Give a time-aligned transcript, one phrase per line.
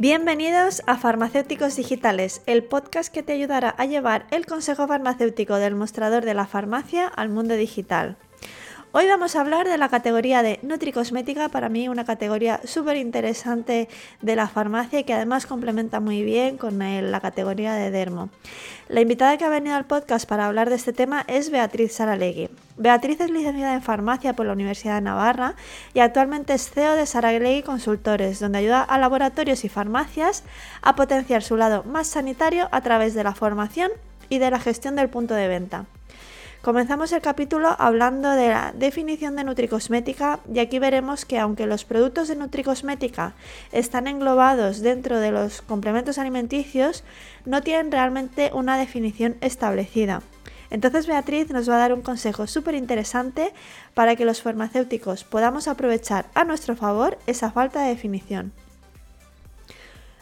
[0.00, 5.74] Bienvenidos a Farmacéuticos Digitales, el podcast que te ayudará a llevar el consejo farmacéutico del
[5.74, 8.16] mostrador de la farmacia al mundo digital.
[8.90, 13.86] Hoy vamos a hablar de la categoría de Nutricosmética, para mí una categoría súper interesante
[14.22, 18.30] de la farmacia y que además complementa muy bien con la categoría de Dermo.
[18.88, 22.48] La invitada que ha venido al podcast para hablar de este tema es Beatriz Saralegui.
[22.78, 25.54] Beatriz es licenciada en farmacia por la Universidad de Navarra
[25.92, 30.44] y actualmente es CEO de Saralegui Consultores, donde ayuda a laboratorios y farmacias
[30.80, 33.90] a potenciar su lado más sanitario a través de la formación
[34.30, 35.84] y de la gestión del punto de venta.
[36.68, 41.86] Comenzamos el capítulo hablando de la definición de nutricosmética y aquí veremos que aunque los
[41.86, 43.32] productos de nutricosmética
[43.72, 47.04] están englobados dentro de los complementos alimenticios,
[47.46, 50.20] no tienen realmente una definición establecida.
[50.68, 53.54] Entonces Beatriz nos va a dar un consejo súper interesante
[53.94, 58.52] para que los farmacéuticos podamos aprovechar a nuestro favor esa falta de definición.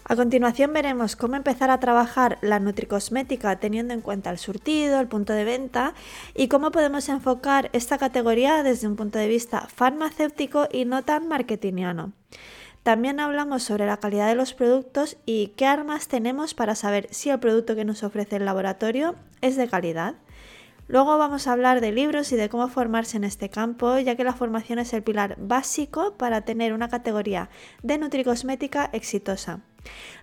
[0.09, 5.09] A continuación veremos cómo empezar a trabajar la nutricosmética teniendo en cuenta el surtido, el
[5.09, 5.95] punto de venta
[6.33, 11.27] y cómo podemos enfocar esta categoría desde un punto de vista farmacéutico y no tan
[11.27, 12.13] marketingiano.
[12.85, 17.31] También hablamos sobre la calidad de los productos y qué armas tenemos para saber si
[17.31, 20.15] el producto que nos ofrece el laboratorio es de calidad.
[20.87, 24.23] Luego vamos a hablar de libros y de cómo formarse en este campo, ya que
[24.23, 27.51] la formación es el pilar básico para tener una categoría
[27.83, 29.63] de nutricosmética exitosa.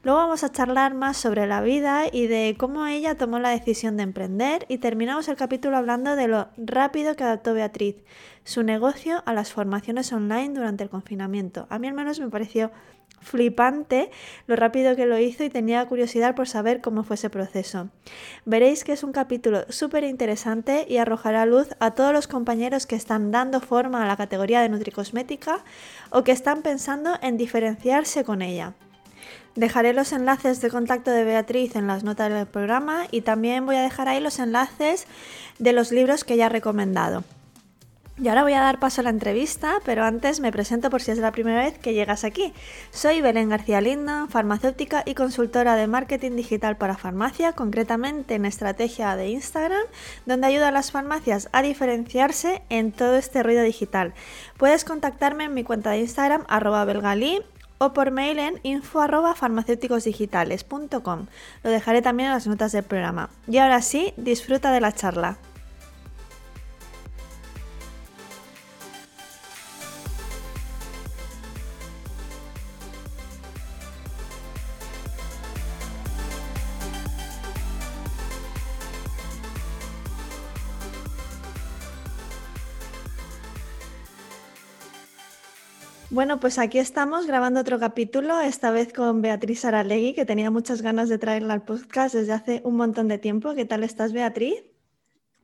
[0.04, 3.98] Luego vamos a charlar más sobre la vida y de cómo ella tomó la decisión
[3.98, 7.96] de emprender y terminamos el capítulo hablando de lo rápido que adaptó Beatriz
[8.44, 11.68] su negocio a las formaciones online durante el confinamiento.
[11.70, 12.72] A mí al menos me pareció
[13.24, 14.12] flipante
[14.48, 17.90] lo rápido que lo hizo y tenía curiosidad por saber cómo fue ese proceso.
[18.46, 22.96] Veréis que es un capítulo súper interesante y arrojará luz a todos los compañeros que
[22.96, 25.64] están dando forma a la categoría de nutricosmética
[26.12, 28.74] o que están pensando en diferenciarse con ella.
[29.56, 33.76] Dejaré los enlaces de contacto de Beatriz en las notas del programa y también voy
[33.76, 35.06] a dejar ahí los enlaces
[35.60, 37.24] de los libros que ella ha recomendado.
[38.22, 41.10] Y ahora voy a dar paso a la entrevista, pero antes me presento por si
[41.10, 42.54] es la primera vez que llegas aquí.
[42.92, 49.16] Soy Belén García Linda, farmacéutica y consultora de marketing digital para farmacia, concretamente en estrategia
[49.16, 49.82] de Instagram,
[50.28, 54.14] donde ayudo a las farmacias a diferenciarse en todo este ruido digital.
[54.58, 57.42] Puedes contactarme en mi cuenta de Instagram, arroba belgalí,
[57.84, 61.26] o por mail en info@farmacéuticosdigitales.com.
[61.64, 63.30] Lo dejaré también en las notas del programa.
[63.48, 65.38] Y ahora sí, disfruta de la charla.
[86.14, 90.84] Bueno, pues aquí estamos grabando otro capítulo, esta vez con Beatriz Aralegui, que tenía muchas
[90.84, 93.56] ganas de traerla al podcast desde hace un montón de tiempo.
[93.56, 94.64] ¿Qué tal estás, Beatriz?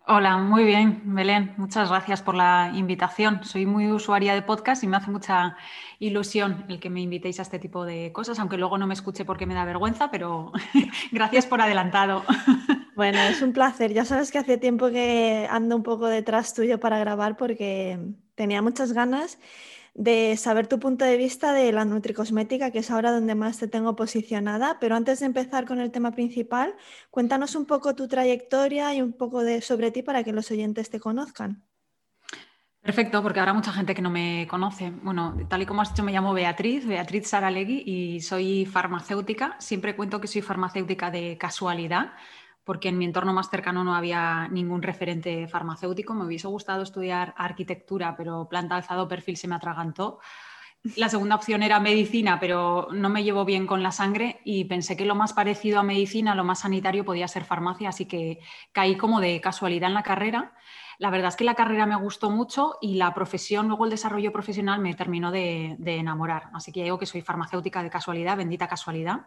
[0.05, 1.55] Hola, muy bien, Belén.
[1.57, 3.43] Muchas gracias por la invitación.
[3.43, 5.57] Soy muy usuaria de podcast y me hace mucha
[5.97, 9.25] ilusión el que me invitéis a este tipo de cosas, aunque luego no me escuche
[9.25, 10.51] porque me da vergüenza, pero
[11.11, 12.23] gracias por adelantado.
[12.95, 13.93] Bueno, es un placer.
[13.93, 17.97] Ya sabes que hace tiempo que ando un poco detrás tuyo para grabar porque
[18.35, 19.39] tenía muchas ganas
[19.93, 23.67] de saber tu punto de vista de la nutricosmética, que es ahora donde más te
[23.67, 24.77] tengo posicionada.
[24.79, 26.75] Pero antes de empezar con el tema principal,
[27.11, 30.89] cuéntanos un poco tu trayectoria y un poco de, sobre ti para que los oyentes
[30.89, 31.63] te conozcan.
[32.81, 34.89] Perfecto, porque habrá mucha gente que no me conoce.
[34.89, 39.57] Bueno, tal y como has dicho, me llamo Beatriz, Beatriz Saralegui, y soy farmacéutica.
[39.59, 42.13] Siempre cuento que soy farmacéutica de casualidad
[42.69, 46.13] porque en mi entorno más cercano no había ningún referente farmacéutico.
[46.13, 50.19] Me hubiese gustado estudiar arquitectura, pero planta alzado perfil se me atragantó.
[50.95, 54.95] La segunda opción era medicina, pero no me llevo bien con la sangre y pensé
[54.95, 58.39] que lo más parecido a medicina, lo más sanitario, podía ser farmacia, así que
[58.71, 60.53] caí como de casualidad en la carrera.
[60.99, 64.31] La verdad es que la carrera me gustó mucho y la profesión, luego el desarrollo
[64.31, 66.51] profesional me terminó de, de enamorar.
[66.53, 69.21] Así que digo que soy farmacéutica de casualidad, bendita casualidad.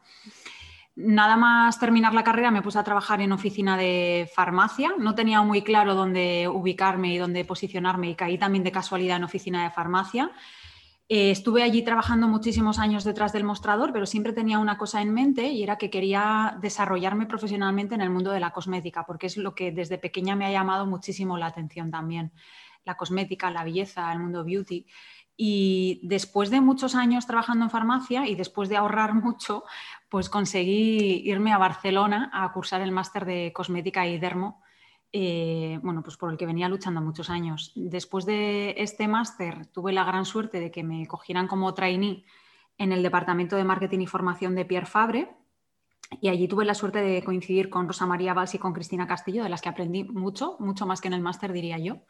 [0.95, 4.93] Nada más terminar la carrera me puse a trabajar en oficina de farmacia.
[4.99, 9.25] No tenía muy claro dónde ubicarme y dónde posicionarme y caí también de casualidad en
[9.25, 10.31] oficina de farmacia.
[11.09, 15.13] Eh, estuve allí trabajando muchísimos años detrás del mostrador, pero siempre tenía una cosa en
[15.13, 19.37] mente y era que quería desarrollarme profesionalmente en el mundo de la cosmética, porque es
[19.37, 22.33] lo que desde pequeña me ha llamado muchísimo la atención también.
[22.85, 24.87] La cosmética, la belleza, el mundo beauty.
[25.37, 29.65] Y después de muchos años trabajando en farmacia y después de ahorrar mucho,
[30.13, 34.63] pues conseguí irme a Barcelona a cursar el máster de cosmética y dermo,
[35.11, 37.73] eh, bueno, pues por el que venía luchando muchos años.
[37.75, 42.27] Después de este máster tuve la gran suerte de que me cogieran como trainee
[42.77, 45.35] en el Departamento de Marketing y Formación de Pierre Fabre.
[46.21, 49.43] Y allí tuve la suerte de coincidir con Rosa María Valls y con Cristina Castillo,
[49.43, 52.03] de las que aprendí mucho, mucho más que en el máster, diría yo.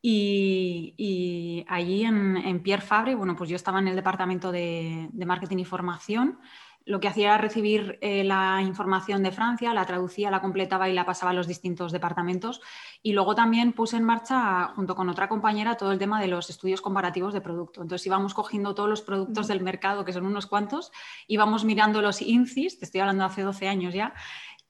[0.00, 5.58] Y, allí en, Pierre Fabre, bueno, pues yo estaba en el departamento de, de marketing
[5.58, 6.38] y formación
[6.88, 10.94] lo que hacía era recibir eh, la información de Francia, la traducía, la completaba y
[10.94, 12.62] la pasaba a los distintos departamentos.
[13.02, 16.48] Y luego también puse en marcha, junto con otra compañera, todo el tema de los
[16.48, 17.82] estudios comparativos de producto.
[17.82, 20.90] Entonces íbamos cogiendo todos los productos del mercado, que son unos cuantos,
[21.26, 24.14] íbamos mirando los INCIS, te estoy hablando hace 12 años ya,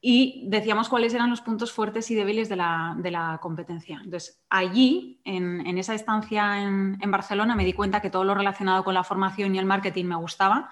[0.01, 4.01] y decíamos cuáles eran los puntos fuertes y débiles de la, competencia.
[4.03, 8.83] Entonces, allí, en, esa estancia en, en Barcelona, me di cuenta que todo lo relacionado
[8.83, 10.69] con la formación y el marketing me gustaba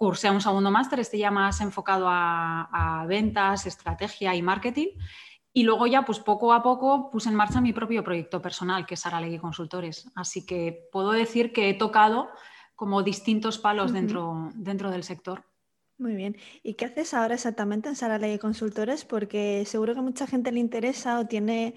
[0.00, 4.96] cursé un segundo máster, este ya más enfocado a, ventas, estrategia y marketing.
[5.52, 8.94] Y luego ya, pues poco a poco, puse en marcha mi propio proyecto personal, que
[8.94, 10.10] es Aralegui Consultores.
[10.14, 12.30] Así que puedo decir que he tocado
[12.74, 15.44] como distintos palos dentro, dentro del sector.
[15.98, 16.38] Muy bien.
[16.62, 19.04] ¿Y qué haces ahora exactamente en Saralegui Consultores?
[19.04, 21.74] Porque seguro que a mucha gente le interesa o tiene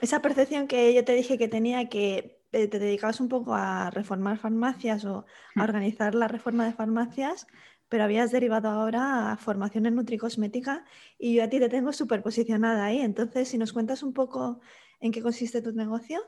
[0.00, 3.90] esa percepción que yo te dije que tenía que eh, te dedicabas un poco a
[3.90, 5.24] reformar farmacias o
[5.54, 5.62] a mm.
[5.62, 7.46] organizar la reforma de farmacias,
[7.88, 10.84] pero habías derivado ahora a formación en nutricosmética
[11.18, 13.00] y yo a ti te tengo súper posicionada ahí.
[13.00, 14.60] Entonces, si nos cuentas un poco
[15.00, 16.20] en qué consiste tu negocio.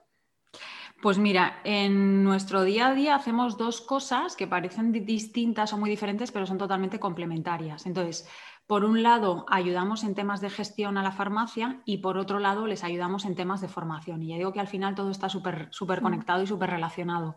[1.00, 5.90] Pues mira, en nuestro día a día hacemos dos cosas que parecen distintas o muy
[5.90, 7.86] diferentes, pero son totalmente complementarias.
[7.86, 8.28] Entonces,
[8.72, 12.66] por un lado, ayudamos en temas de gestión a la farmacia y por otro lado,
[12.66, 14.22] les ayudamos en temas de formación.
[14.22, 16.02] Y ya digo que al final todo está súper súper mm.
[16.02, 17.36] conectado y súper relacionado,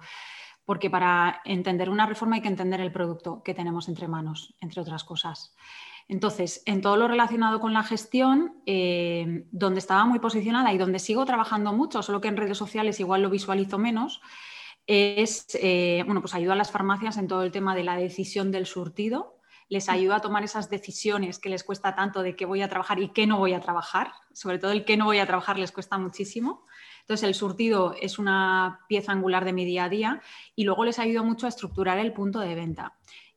[0.63, 4.79] porque para entender una reforma hay que entender el producto que tenemos entre manos, entre
[4.79, 5.53] otras cosas.
[6.07, 10.99] Entonces, en todo lo relacionado con la gestión, eh, donde estaba muy posicionada y donde
[10.99, 14.21] sigo trabajando mucho, solo que en redes sociales igual lo visualizo menos,
[14.87, 18.53] es, eh, bueno, pues ayuda a las farmacias en todo el tema de la decisión
[18.53, 19.35] del surtido,
[19.67, 22.99] les ayuda a tomar esas decisiones que les cuesta tanto de qué voy a trabajar
[22.99, 24.11] y qué no voy a trabajar.
[24.33, 26.65] Sobre todo el qué no voy a trabajar les cuesta muchísimo.
[27.01, 30.21] Entonces, el surtido es una pieza angular de mi día a día
[30.55, 32.93] y luego les ayuda mucho a estructurar el punto de venta.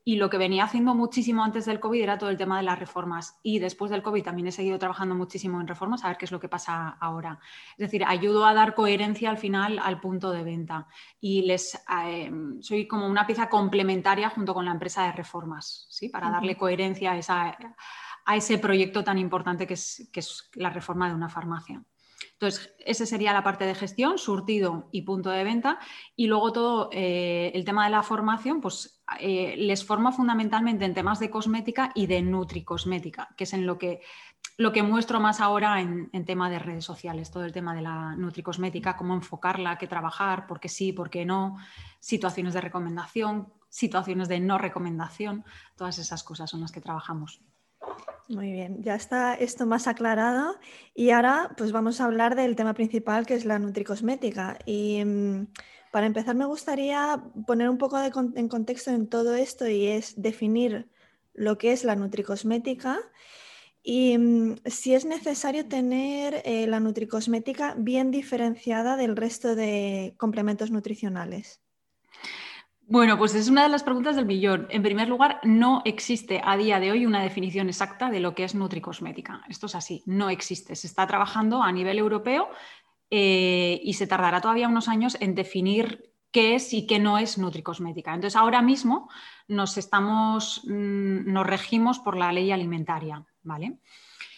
[0.09, 2.79] Y lo que venía haciendo muchísimo antes del COVID era todo el tema de las
[2.79, 3.39] reformas.
[3.43, 6.33] Y después del COVID también he seguido trabajando muchísimo en reformas, a ver qué es
[6.33, 7.39] lo que pasa ahora.
[7.73, 10.87] Es decir, ayudo a dar coherencia al final al punto de venta.
[11.21, 12.33] Y les eh,
[12.63, 16.09] soy como una pieza complementaria junto con la empresa de reformas, ¿sí?
[16.09, 17.59] para darle coherencia a, esa,
[18.25, 21.85] a ese proyecto tan importante que es, que es la reforma de una farmacia.
[22.33, 25.79] Entonces, esa sería la parte de gestión, surtido y punto de venta.
[26.17, 30.95] Y luego todo eh, el tema de la formación, pues eh, les formo fundamentalmente en
[30.95, 34.01] temas de cosmética y de nutricosmética, que es en lo que,
[34.57, 37.83] lo que muestro más ahora en, en tema de redes sociales, todo el tema de
[37.83, 41.57] la nutricosmética, cómo enfocarla, qué trabajar, por qué sí, por qué no,
[42.01, 45.45] situaciones de recomendación, situaciones de no recomendación,
[45.77, 47.41] todas esas cosas son las que trabajamos.
[48.29, 50.59] Muy bien, ya está esto más aclarado
[50.95, 54.59] y ahora pues vamos a hablar del tema principal que es la nutricosmética.
[54.67, 55.47] Y mm,
[55.93, 60.21] para empezar me gustaría poner un poco de en contexto en todo esto y es
[60.21, 60.91] definir
[61.33, 62.99] lo que es la nutricosmética
[63.83, 70.71] y mm, si es necesario tener eh, la nutricosmética bien diferenciada del resto de complementos
[70.71, 71.63] nutricionales.
[72.91, 74.67] Bueno, pues es una de las preguntas del millón.
[74.71, 78.45] En primer lugar, no existe a día de hoy una definición exacta de lo que
[78.45, 79.43] es nutricosmética.
[79.47, 80.75] Esto es así, no existe.
[80.75, 82.49] Se está trabajando a nivel europeo
[83.11, 87.37] eh, y se tardará todavía unos años en definir qué es y qué no es
[87.37, 88.15] nutricosmética.
[88.15, 89.11] Entonces, ahora mismo
[89.49, 93.81] nos estamos, mm, nos regimos por la ley alimentaria, ¿vale?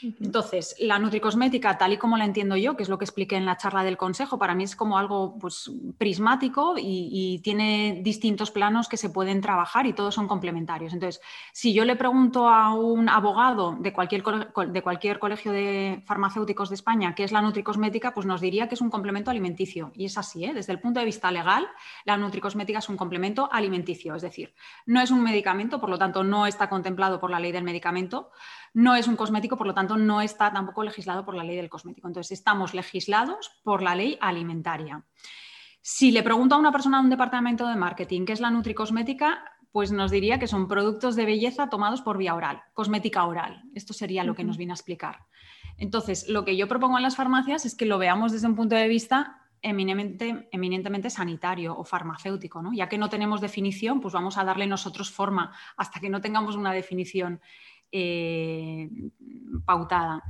[0.02, 3.44] Entonces, la nutricosmética, tal y como la entiendo yo, que es lo que expliqué en
[3.44, 8.88] la charla del consejo, para mí es como algo pues, prismático y, tiene distintos planos
[8.88, 10.92] que se pueden trabajar y todos son complementarios.
[10.92, 16.68] Entonces, si yo le pregunto a un abogado de cualquier, de cualquier colegio de farmacéuticos
[16.68, 19.92] de España qué es la nutricosmética, pues nos diría que es un complemento alimenticio.
[19.94, 20.52] Y es así, ¿eh?
[20.54, 21.66] desde el punto de vista legal,
[22.04, 24.54] la nutricosmética es un complemento alimenticio, es decir,
[24.86, 28.30] no es un medicamento, por lo tanto, no está contemplado por la ley del medicamento
[28.72, 31.68] no es un cosmético, por lo tanto no está tampoco legislado por la ley del
[31.68, 32.08] cosmético.
[32.08, 35.04] Entonces estamos legislados por la ley alimentaria.
[35.82, 39.42] Si le pregunto a una persona de un departamento de marketing qué es la nutricosmética,
[39.72, 43.62] pues nos diría que son productos de belleza tomados por vía oral, cosmética oral.
[43.74, 45.26] Esto sería lo que nos viene a explicar.
[45.76, 48.74] Entonces, lo que yo propongo en las farmacias es que lo veamos desde un punto
[48.74, 52.72] de vista eminentemente sanitario o farmacéutico, ¿no?
[52.72, 56.56] Ya que no tenemos definición, pues vamos a darle nosotros forma hasta que no tengamos
[56.56, 57.40] una definición
[57.92, 58.88] eh,
[59.64, 60.22] pautada.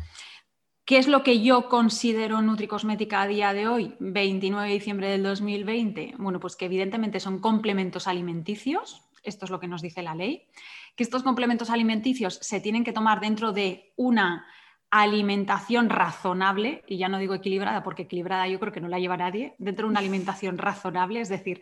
[0.84, 5.22] ¿Qué es lo que yo considero nutricosmética a día de hoy, 29 de diciembre del
[5.22, 6.14] 2020?
[6.18, 10.48] Bueno, pues que evidentemente son complementos alimenticios, esto es lo que nos dice la ley,
[10.96, 14.46] que estos complementos alimenticios se tienen que tomar dentro de una
[14.90, 19.16] alimentación razonable, y ya no digo equilibrada porque equilibrada yo creo que no la lleva
[19.16, 21.60] nadie, dentro de una alimentación razonable, es decir,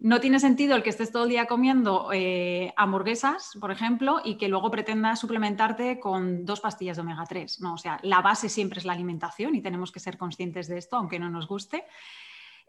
[0.00, 4.36] no tiene sentido el que estés todo el día comiendo eh, hamburguesas, por ejemplo, y
[4.36, 7.60] que luego pretendas suplementarte con dos pastillas de omega 3.
[7.60, 10.78] No, o sea, la base siempre es la alimentación y tenemos que ser conscientes de
[10.78, 11.84] esto, aunque no nos guste.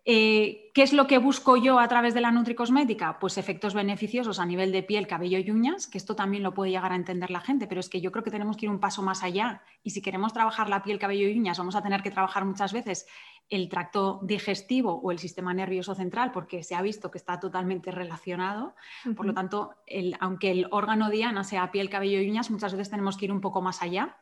[0.06, 3.20] Eh, ¿Qué es lo que busco yo a través de la nutricosmética?
[3.20, 6.72] Pues efectos beneficiosos a nivel de piel, cabello y uñas, que esto también lo puede
[6.72, 8.80] llegar a entender la gente, pero es que yo creo que tenemos que ir un
[8.80, 9.62] paso más allá.
[9.84, 12.72] Y si queremos trabajar la piel, cabello y uñas, vamos a tener que trabajar muchas
[12.74, 13.08] veces
[13.50, 17.92] el tracto digestivo o el sistema nervioso central, porque se ha visto que está totalmente
[17.92, 18.76] relacionado.
[19.16, 19.76] Por lo tanto,
[20.20, 23.42] aunque el órgano diana sea piel, cabello y uñas, muchas veces tenemos que ir un
[23.42, 24.18] poco más allá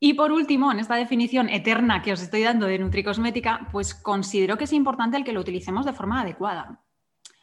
[0.00, 4.56] y por último, en esta definición eterna que os estoy dando de nutricosmética, pues considero
[4.56, 6.84] que es importante el que lo utilicemos de forma adecuada.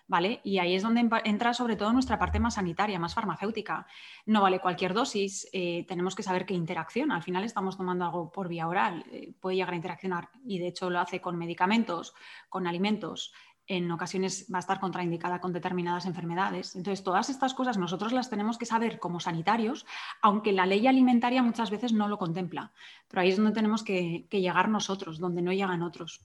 [0.08, 0.40] ¿Vale?
[0.44, 3.88] Y ahí es donde entra sobre todo nuestra parte más sanitaria, más farmacéutica.
[4.28, 7.12] No vale cualquier dosis, eh, tenemos que saber qué interacción.
[7.12, 10.68] Al final estamos tomando algo por vía oral, eh, puede llegar a interaccionar y de
[10.68, 12.14] hecho lo hace con medicamentos,
[12.50, 13.34] con alimentos,
[13.68, 16.76] en ocasiones va a estar contraindicada con determinadas enfermedades.
[16.76, 19.86] Entonces, todas estas cosas nosotros las tenemos que saber como sanitarios,
[20.22, 22.72] aunque la ley alimentaria muchas veces no lo contempla.
[23.08, 26.22] Pero ahí es donde tenemos que, llegar nosotros, donde no llegan otros.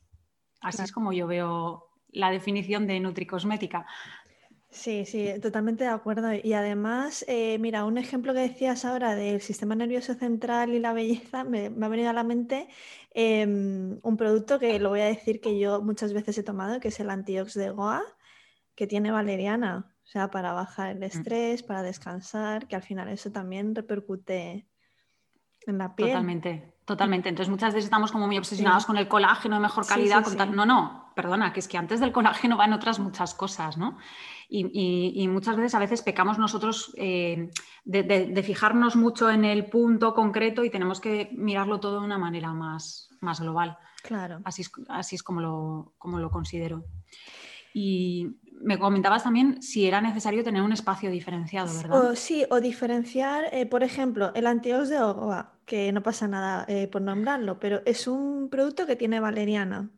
[0.61, 3.87] Así es como yo veo la definición de nutricosmética.
[4.71, 6.29] Sí, sí, totalmente de acuerdo.
[6.33, 10.93] Y además, eh, mira, un ejemplo que decías ahora del sistema nervioso central y la
[10.93, 12.69] belleza, me, ha venido a la mente
[13.13, 16.89] em, un producto que lo voy a decir que yo muchas veces he tomado, que
[16.89, 18.03] es el antiox de Goa,
[18.77, 21.05] que tiene valeriana, o sea, para bajar el mm.
[21.05, 24.69] estrés, para descansar, que al final eso también repercute
[25.67, 26.11] en la piel.
[26.11, 27.29] Totalmente, totalmente.
[27.29, 30.25] Entonces muchas veces estamos como muy obsesionados con el colágeno de mejor calidad.
[30.47, 33.99] No, no, perdona, que es que antes del colágeno van otras muchas cosas, ¿no?
[34.51, 37.51] y, muchas veces a veces pecamos nosotros eh,
[37.85, 42.53] de, fijarnos mucho en el punto concreto y tenemos que mirarlo todo de una manera
[42.53, 43.79] más, más global.
[44.03, 44.41] Claro.
[44.45, 46.85] Así es, así es como, lo, como lo considero.
[47.73, 52.15] Y me comentabas también si era necesario tener un espacio diferenciado, ¿verdad?
[52.17, 56.89] sí, o diferenciar, eh, por ejemplo, el antiox de Ogoa, que no pasa nada eh,
[56.89, 59.91] por nombrarlo, pero es un producto que tiene valeriana.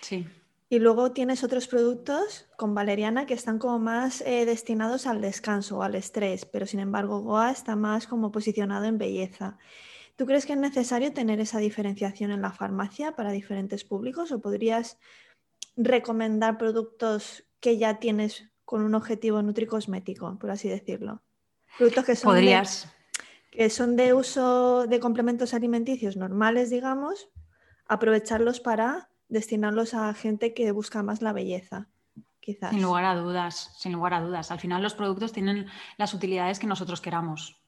[0.00, 0.26] Sí.
[0.72, 5.78] Y luego tienes otros productos con valeriana que están como más eh, destinados al descanso
[5.78, 9.58] o al estrés, pero sin embargo Goa está más como posicionado en belleza.
[10.14, 14.40] ¿Tú crees que es necesario tener esa diferenciación en la farmacia para diferentes públicos o
[14.40, 14.96] podrías
[15.76, 21.20] recomendar productos que ya tienes con un objetivo nutricosmético, por así decirlo?
[21.78, 22.36] Productos que son,
[23.50, 27.28] que son de uso de complementos alimenticios normales, digamos,
[27.88, 31.88] aprovecharlos para destinarlos a gente que busca más la belleza.
[32.40, 32.70] Quizás.
[32.70, 34.50] Sin lugar a dudas, sin lugar a dudas.
[34.50, 37.59] Al final los productos tienen las utilidades que nosotros queramos.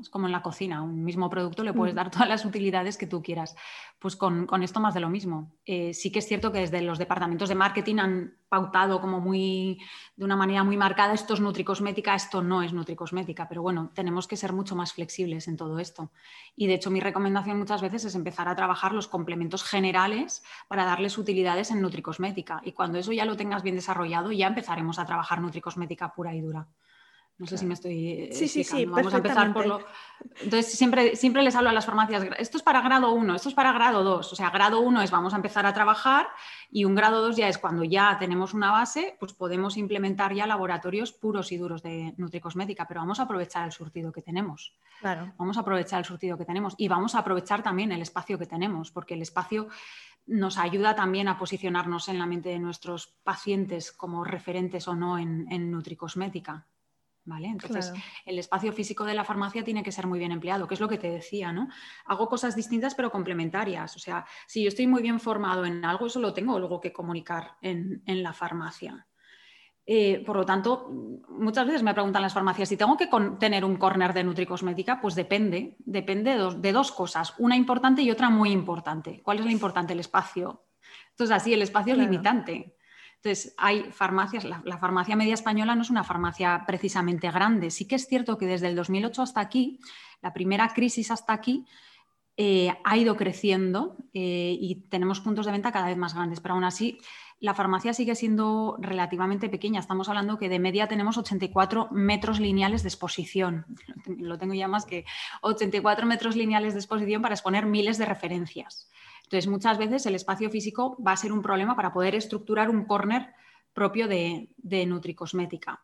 [0.00, 1.96] Es como en la cocina, un mismo producto le puedes mm.
[1.96, 3.56] dar todas las utilidades que tú quieras.
[3.98, 5.52] Pues con, esto más de lo mismo.
[5.64, 9.78] Eh, sí que es cierto que desde los departamentos de marketing han pautado como muy,
[10.16, 14.26] de una manera muy marcada, esto es nutricosmética, esto no es nutricosmética, pero bueno, tenemos
[14.26, 16.10] que ser mucho más flexibles en todo esto.
[16.56, 20.84] Y de hecho mi recomendación muchas veces es empezar a trabajar los complementos generales para
[20.84, 22.60] darles utilidades en nutricosmética.
[22.64, 26.40] Y cuando eso ya lo tengas bien desarrollado, ya empezaremos a trabajar nutricosmética pura y
[26.40, 26.66] dura.
[27.40, 28.28] No sé si me estoy.
[28.32, 28.84] Sí, sí, sí.
[28.84, 29.80] Vamos a empezar por lo.
[30.42, 33.54] Entonces, siempre, siempre les hablo a las farmacias: esto es para grado 1, esto es
[33.54, 34.30] para grado 2.
[34.30, 36.28] O sea, grado 1 es vamos a empezar a trabajar
[36.70, 40.46] y un grado 2 ya es cuando ya tenemos una base, pues podemos implementar ya
[40.46, 44.74] laboratorios puros y duros de nutricosmética, pero vamos a aprovechar el surtido que tenemos.
[45.00, 45.32] Claro.
[45.38, 48.44] Vamos a aprovechar el surtido que tenemos y vamos a aprovechar también el espacio que
[48.44, 49.68] tenemos, porque el espacio
[50.26, 55.18] nos ayuda también a posicionarnos en la mente de nuestros pacientes como referentes o no
[55.18, 56.66] en, en nutricosmética.
[57.38, 57.92] Entonces,
[58.24, 60.88] el espacio físico de la farmacia tiene que ser muy bien empleado, que es lo
[60.88, 61.68] que te decía, ¿no?
[62.06, 63.96] Hago cosas distintas pero complementarias.
[63.96, 66.92] O sea, si yo estoy muy bien formado en algo, eso lo tengo luego que
[66.92, 69.06] comunicar en, la farmacia.
[69.86, 70.88] Eh, por lo tanto,
[71.28, 73.08] muchas veces me preguntan las farmacias si tengo que
[73.38, 78.30] tener un corner de nutricosmética, pues depende, depende de dos, cosas, una importante y otra
[78.30, 79.20] muy importante.
[79.22, 79.92] ¿Cuál es la importante?
[79.92, 80.64] El espacio.
[81.10, 82.76] Entonces, así, el espacio es limitante.
[83.22, 87.70] Entonces, hay farmacias, la, farmacia media española no es una farmacia precisamente grande.
[87.70, 89.78] Sí que es cierto que desde el 2008 hasta aquí,
[90.22, 91.66] la primera crisis hasta aquí,
[92.38, 96.54] eh, ha ido creciendo eh, y tenemos puntos de venta cada vez más grandes, pero
[96.54, 96.98] aún así
[97.40, 99.80] la farmacia sigue siendo relativamente pequeña.
[99.80, 103.66] Estamos hablando que de media tenemos 84 metros lineales de exposición.
[104.18, 105.04] Lo tengo ya más que
[105.42, 108.90] 84 metros lineales de exposición para exponer miles de referencias.
[109.30, 112.84] Entonces, muchas veces el espacio físico va a ser un problema para poder estructurar un
[112.84, 113.28] corner
[113.72, 114.48] propio de,
[114.88, 115.80] nutricosmética.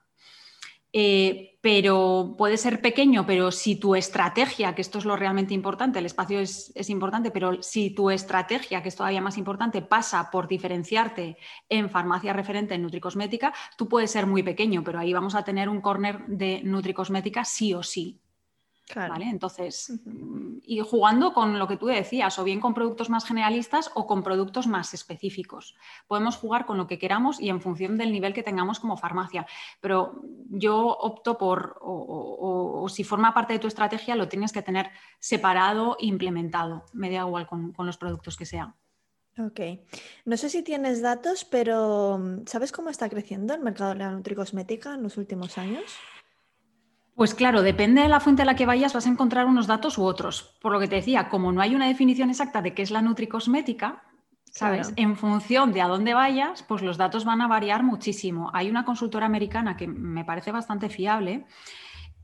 [0.93, 6.01] Eh, pero puede ser pequeño, pero si tu estrategia, que esto es lo realmente importante,
[6.01, 10.49] el espacio es, importante, pero si tu estrategia, que es todavía más importante, pasa por
[10.49, 11.37] diferenciarte
[11.69, 15.69] en farmacia referente en nutricosmética, tú puedes ser muy pequeño, pero ahí vamos a tener
[15.69, 18.19] un corner de nutricosmética sí o sí.
[19.21, 23.91] Entonces, mm, y jugando con lo que tú decías, o bien con productos más generalistas
[23.95, 25.77] o con productos más específicos.
[26.09, 29.47] Podemos jugar con lo que queramos y en función del nivel que tengamos como farmacia.
[29.81, 34.91] Pero yo opto por, o, si forma parte de tu estrategia, lo tienes que tener
[35.21, 36.85] separado e implementado.
[36.93, 38.75] Me da igual con, con los productos que sean.
[39.39, 39.61] Ok.
[40.25, 44.95] No sé si tienes datos, pero ¿sabes cómo está creciendo el mercado de la nutricosmética
[44.95, 45.85] en los últimos años?
[47.17, 49.97] Pues claro, depende de la fuente a la que vayas, vas a encontrar unos datos
[49.97, 50.55] u otros.
[50.61, 53.01] Por lo que te decía, como no hay una definición exacta de qué es la
[53.01, 54.05] nutricosmética,
[54.45, 54.93] ¿sabes?
[54.97, 58.51] En función de a dónde vayas, pues los datos van a variar muchísimo.
[58.53, 61.47] Hay una consultora americana que me parece bastante fiable,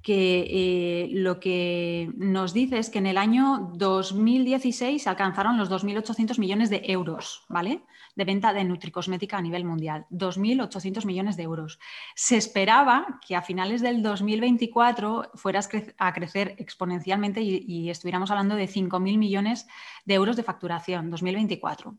[0.02, 5.70] que eh, lo que nos dice es que en el año 2016 se alcanzaron los
[5.70, 7.82] 2.800 millones de euros, ¿vale?
[8.16, 11.78] De venta de nutricosmética a nivel mundial, 2.800 millones de euros.
[12.14, 18.56] Se esperaba que a finales del 2024 fueras a crecer exponencialmente y, y estuviéramos hablando
[18.56, 19.66] de 5.000 millones
[20.04, 21.96] de euros de facturación, 2024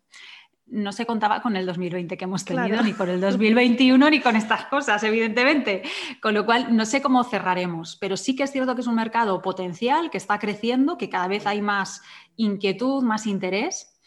[0.68, 4.36] no se contaba con el 2020 que hemos tenido, ni con el 2021, ni con
[4.36, 5.84] estas cosas, evidentemente.
[6.22, 8.96] Con lo cual, no sé cómo cerraremos, pero sí que es cierto que es un
[8.96, 12.02] mercado potencial, que está creciendo, que cada vez hay más
[12.38, 14.00] inquietud, más interés.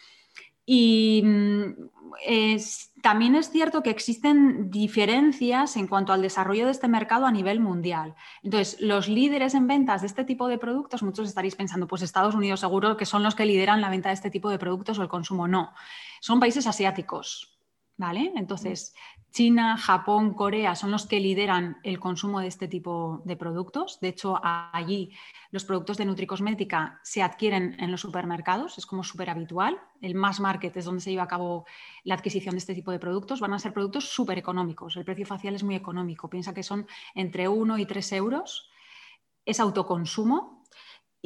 [0.65, 1.73] Y mm,
[3.07, 7.61] también es cierto que existen diferencias en cuanto al desarrollo de este mercado a nivel
[7.61, 8.17] mundial.
[8.43, 12.35] Entonces, los líderes en ventas de este tipo de productos, muchos estaréis pensando, pues Estados
[12.35, 15.03] Unidos seguro que son los que lideran la venta de este tipo de productos o
[15.03, 15.47] el consumo.
[15.47, 15.73] No,
[16.21, 17.57] son países asiáticos.
[17.97, 18.33] ¿Vale?
[18.35, 18.93] Entonces,
[19.37, 24.01] China, Japón, Corea son los que lideran el consumo de este tipo de productos.
[24.01, 25.13] De hecho, allí
[25.51, 29.79] los productos de nutricosmética se adquieren en los supermercados, es como súper habitual.
[30.01, 31.67] El mass market es donde se lleva a cabo
[32.05, 33.41] la adquisición de este tipo de productos.
[33.41, 34.97] Van a ser productos súper económicos.
[34.97, 36.31] El precio facial es muy económico.
[36.31, 38.71] Piensa que son entre 1 y 3 euros.
[39.45, 40.56] Es autoconsumo,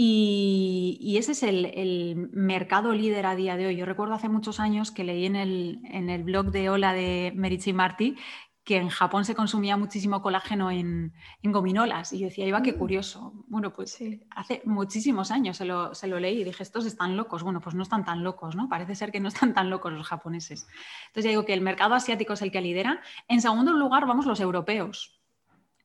[0.02, 3.76] y, ese es el, mercado líder a día de hoy.
[3.76, 8.16] Yo recuerdo hace muchos años que leí en el, blog de Ola de Merichi Marty
[8.64, 12.14] que en Japón se consumía muchísimo colágeno en, gominolas.
[12.14, 12.78] Y yo decía, iba, qué mm.
[12.78, 13.44] curioso.
[13.48, 13.98] Bueno, pues
[14.30, 17.42] hace muchísimos años se lo, se lo, leí y dije, estos están locos.
[17.42, 18.70] Bueno, pues no están tan locos, ¿no?
[18.70, 20.66] Parece ser que no están tan locos los japoneses.
[21.08, 23.02] Entonces ya digo que el mercado asiático es el que lidera.
[23.28, 25.19] En segundo lugar, vamos los europeos,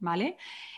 [0.05, 0.37] ¿vale?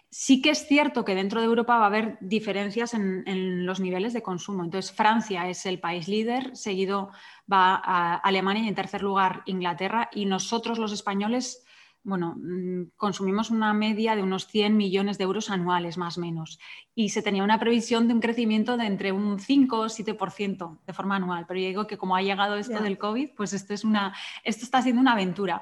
[0.10, 4.14] Sí que es cierto que dentro de Europa va a haber diferencias en, los niveles
[4.14, 4.64] de consumo.
[4.64, 7.12] Entonces, Francia es el país líder, seguido
[7.52, 10.10] va a Alemania y en tercer lugar Inglaterra.
[10.14, 11.66] Y nosotros los españoles,
[12.04, 16.58] bueno, mm, consumimos una media de unos 100 millones de euros anuales, más o menos.
[16.96, 20.94] Y se tenía una previsión de un crecimiento de entre un 5 o 7% de
[20.94, 21.46] forma anual.
[21.46, 24.64] Pero yo digo que como ha llegado esto del COVID, pues esto, es una, esto
[24.64, 25.62] está siendo una aventura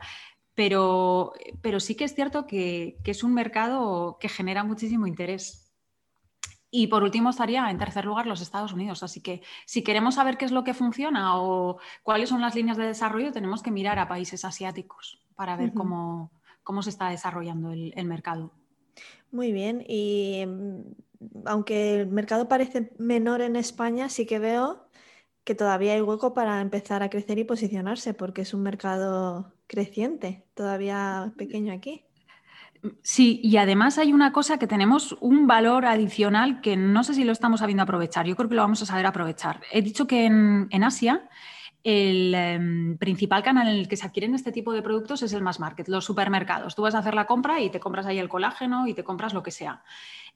[0.55, 5.73] pero, pero sí que es cierto que, es un mercado que genera muchísimo interés.
[6.71, 9.03] Y por último estaría en tercer lugar los Estados Unidos.
[9.03, 12.77] Así que si queremos saber qué es lo que funciona o cuáles son las líneas
[12.77, 16.31] de desarrollo, tenemos que mirar a países asiáticos para ver cómo,
[16.81, 18.51] se está desarrollando el, el, mercado.
[19.31, 19.85] Muy bien.
[19.87, 24.87] Y mm, aunque el mercado parece menor en España, sí que veo
[25.43, 30.45] que todavía hay hueco para empezar a crecer y posicionarse, porque es un mercado creciente,
[30.53, 32.05] todavía pequeño aquí.
[33.01, 37.23] Sí, y además hay una cosa que tenemos un valor adicional que no sé si
[37.23, 38.25] lo estamos sabiendo aprovechar.
[38.25, 39.61] Yo creo que lo vamos a saber aprovechar.
[39.71, 41.27] He dicho que en, Asia
[41.83, 45.41] el em, principal canal en el que se adquieren este tipo de productos es el
[45.41, 46.75] mass market, los supermercados.
[46.75, 49.33] Tú vas a hacer la compra y te compras ahí el colágeno y te compras
[49.33, 49.83] lo que sea.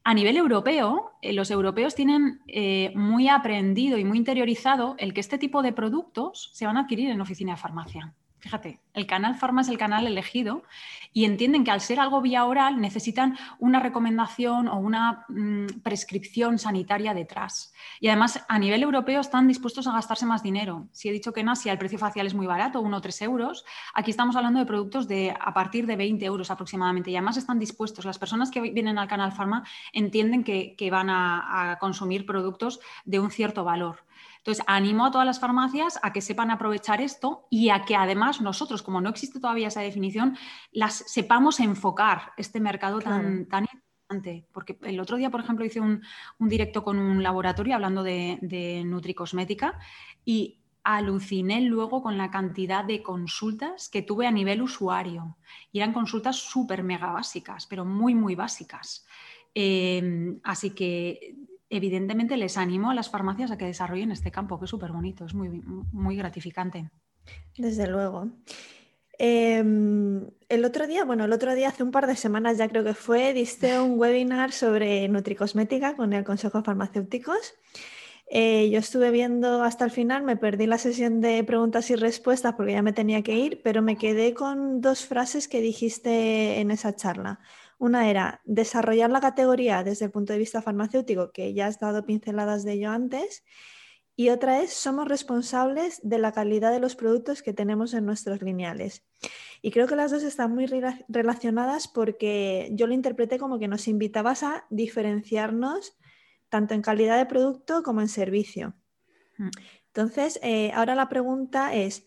[0.04, 5.20] A nivel europeo, eh, los europeos tienen eh, muy aprendido y muy interiorizado el que
[5.20, 8.13] este tipo de productos se van a adquirir en oficina de farmacia.
[8.39, 10.63] Fíjate, el canal Pharma es el canal elegido
[11.12, 16.58] y entienden que al ser algo vía oral necesitan una recomendación o una mm, prescripción
[16.58, 17.73] sanitaria detrás.
[17.99, 20.88] Y además a nivel europeo están dispuestos a gastarse más dinero.
[20.93, 23.21] Si he dicho que en Asia el precio facial es muy barato, 1 o 3
[23.23, 27.12] euros, aquí estamos hablando de productos de a partir de 20 euros aproximadamente.
[27.12, 31.78] Y además están dispuestos, las personas que vienen al canal Pharma entienden que, van a
[31.80, 34.09] consumir productos de un cierto valor.
[34.50, 38.42] Entonces, animo a todas las farmacias a que sepan aprovechar esto y a que además
[38.42, 40.36] nosotros, como no existe todavía esa definición,
[40.72, 44.48] las sepamos enfocar este mercado tan, tan importante.
[44.52, 46.02] Porque el otro día, por ejemplo, hice un,
[46.40, 49.78] directo con un laboratorio hablando de, de nutricosmética
[50.26, 55.38] y aluciné luego con la cantidad de consultas que tuve a nivel usuario.
[55.72, 59.06] Y eran consultas súper mega básicas, pero muy, muy básicas.
[59.54, 61.36] Em, así que
[61.69, 65.25] evidentemente les animo a las farmacias a que desarrollen este campo, que es súper bonito,
[65.25, 66.89] es muy, muy gratificante.
[67.58, 68.27] Desde luego.
[69.21, 72.86] Em, el otro día, bueno, el otro día, hace un par de semanas ya creo
[72.86, 77.53] que fue, diste un webinar sobre nutricosmética con el Consejo de Farmacéuticos.
[78.32, 82.53] Eh, yo estuve viendo hasta el final, me perdí la sesión de preguntas y respuestas
[82.53, 86.71] porque ya me tenía que ir, pero me quedé con dos frases que dijiste en
[86.71, 87.39] esa charla.
[87.80, 92.06] Una era desarrollar la categoría desde el punto de vista farmacéutico, que ya has dado
[92.06, 93.44] pinceladas de ello antes,
[94.20, 98.42] y otra es, somos responsables de la calidad de los productos que tenemos en nuestros
[98.42, 99.06] lineales.
[99.62, 100.70] Y creo que las dos están muy
[101.08, 105.98] relacionadas porque yo lo interpreté como que nos invitabas a diferenciarnos
[106.50, 108.76] tanto en calidad de producto como en servicio.
[109.38, 109.52] Mm.
[109.88, 112.06] Entonces, eh, ahora la pregunta es,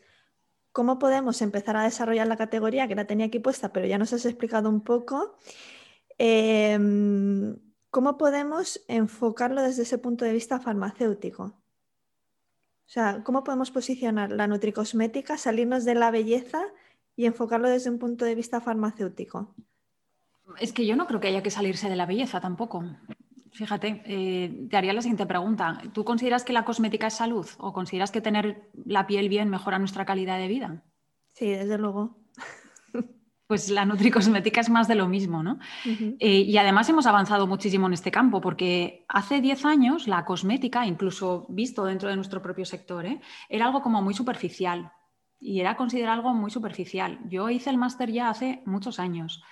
[0.73, 4.13] ¿cómo podemos empezar a desarrollar la categoría que la tenía aquí puesta, pero ya nos
[4.13, 5.37] has explicado un poco?
[6.19, 7.57] Em,
[7.91, 11.43] ¿Cómo podemos enfocarlo desde ese punto de vista farmacéutico?
[11.45, 16.63] O sea, ¿cómo podemos posicionar la nutricosmética, salirnos de la belleza
[17.17, 19.55] y enfocarlo desde un punto de vista farmacéutico?
[20.59, 22.83] Es que yo no creo que haya que salirse de la belleza tampoco.
[23.53, 25.83] Fíjate, eh, te haría la siguiente pregunta.
[25.93, 29.79] ¿Tú consideras que la cosmética es salud o consideras que tener la piel bien mejora
[29.79, 30.83] nuestra calidad de vida?
[31.35, 32.19] Sí, desde luego
[33.47, 35.59] pues la nutricosmética es más de lo mismo, ¿no?
[35.85, 40.87] Eh, y además hemos avanzado muchísimo en este campo, porque hace 10 años la cosmética,
[40.87, 43.21] incluso visto dentro de nuestro propio sector, ¿eh?
[43.51, 44.93] era algo como muy superficial
[45.39, 47.19] y era considerado algo muy superficial.
[47.29, 49.43] Yo hice el máster ya hace muchos años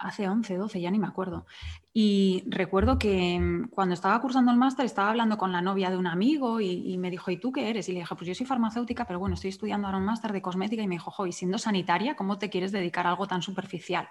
[0.00, 1.46] hace 11, 12, ya ni me acuerdo.
[1.92, 5.96] Y recuerdo que mm, cuando estaba cursando el máster estaba hablando con la novia de
[5.96, 7.88] un amigo y, me dijo, ¿y tú qué eres?
[7.88, 10.42] Y le dije, pues yo soy farmacéutica, pero bueno, estoy estudiando ahora un máster de
[10.42, 14.08] cosmética y me dijo, y siendo sanitaria, ¿cómo te quieres dedicar a algo tan superficial?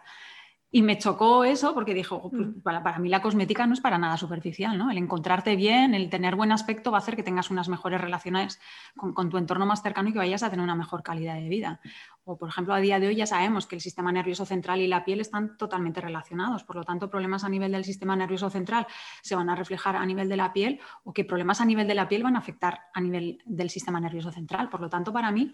[0.70, 2.62] Y me chocó eso porque dijo, pues mm.
[2.62, 4.92] para, mí la cosmética no es para nada superficial, ¿no?
[4.92, 8.60] El encontrarte bien, el tener buen aspecto va a hacer que tengas unas mejores relaciones
[8.98, 11.48] con, con, tu entorno más cercano y que vayas a tener una mejor calidad de
[11.48, 11.80] vida
[12.28, 14.88] o por ejemplo a día de hoy ya sabemos que el sistema nervioso central y
[14.88, 18.86] la piel están totalmente relacionados, por lo tanto problemas a nivel del sistema nervioso central
[19.22, 21.96] se van a reflejar a nivel de la piel o que problemas a nivel de
[21.96, 24.70] la piel van a afectar a nivel del sistema nervioso central.
[24.70, 25.54] Por lo tanto, para mí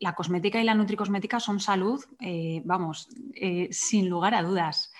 [0.00, 4.92] la cosmética y la nutricosmética son salud, eh, vamos, eh, sin lugar a dudas.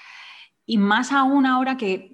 [0.67, 2.13] Y más aún ahora que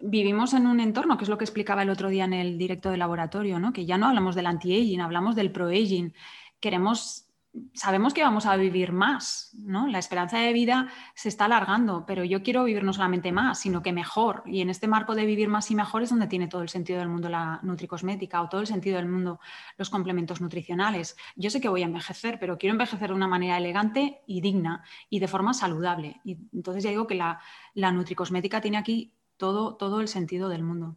[0.00, 2.90] vivimos en un entorno, que es lo que explicaba el otro día en el directo
[2.90, 3.72] de laboratorio, ¿no?
[3.72, 6.12] que ya no hablamos del anti-aging, hablamos del pro-aging.
[6.60, 7.25] Queremos
[7.74, 9.86] sabemos que vamos a vivir más, ¿no?
[9.86, 13.82] La esperanza de vida se está alargando, pero yo quiero vivir no solamente más, sino
[13.82, 14.42] que mejor.
[14.46, 16.98] Y en este marco de vivir más y mejor es donde tiene todo el sentido
[16.98, 19.40] del mundo la nutricosmética o todo el sentido del mundo
[19.76, 21.16] los complementos nutricionales.
[21.36, 24.84] Yo sé que voy a envejecer, pero quiero envejecer de una manera elegante y digna
[25.10, 26.20] y de forma saludable.
[26.24, 27.40] Y entonces ya digo que la,
[27.74, 30.96] la nutricosmética tiene aquí todo, todo el sentido del mundo.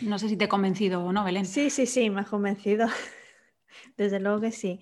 [0.00, 1.46] No sé si te he convencido o no, Belén.
[1.46, 2.88] Sí, sí, sí, me has convencido.
[3.98, 4.80] Desde luego que sí.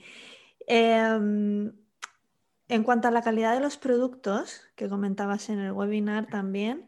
[0.69, 1.73] Em,
[2.69, 6.87] en cuanto a la calidad de los productos que comentabas en el webinar también,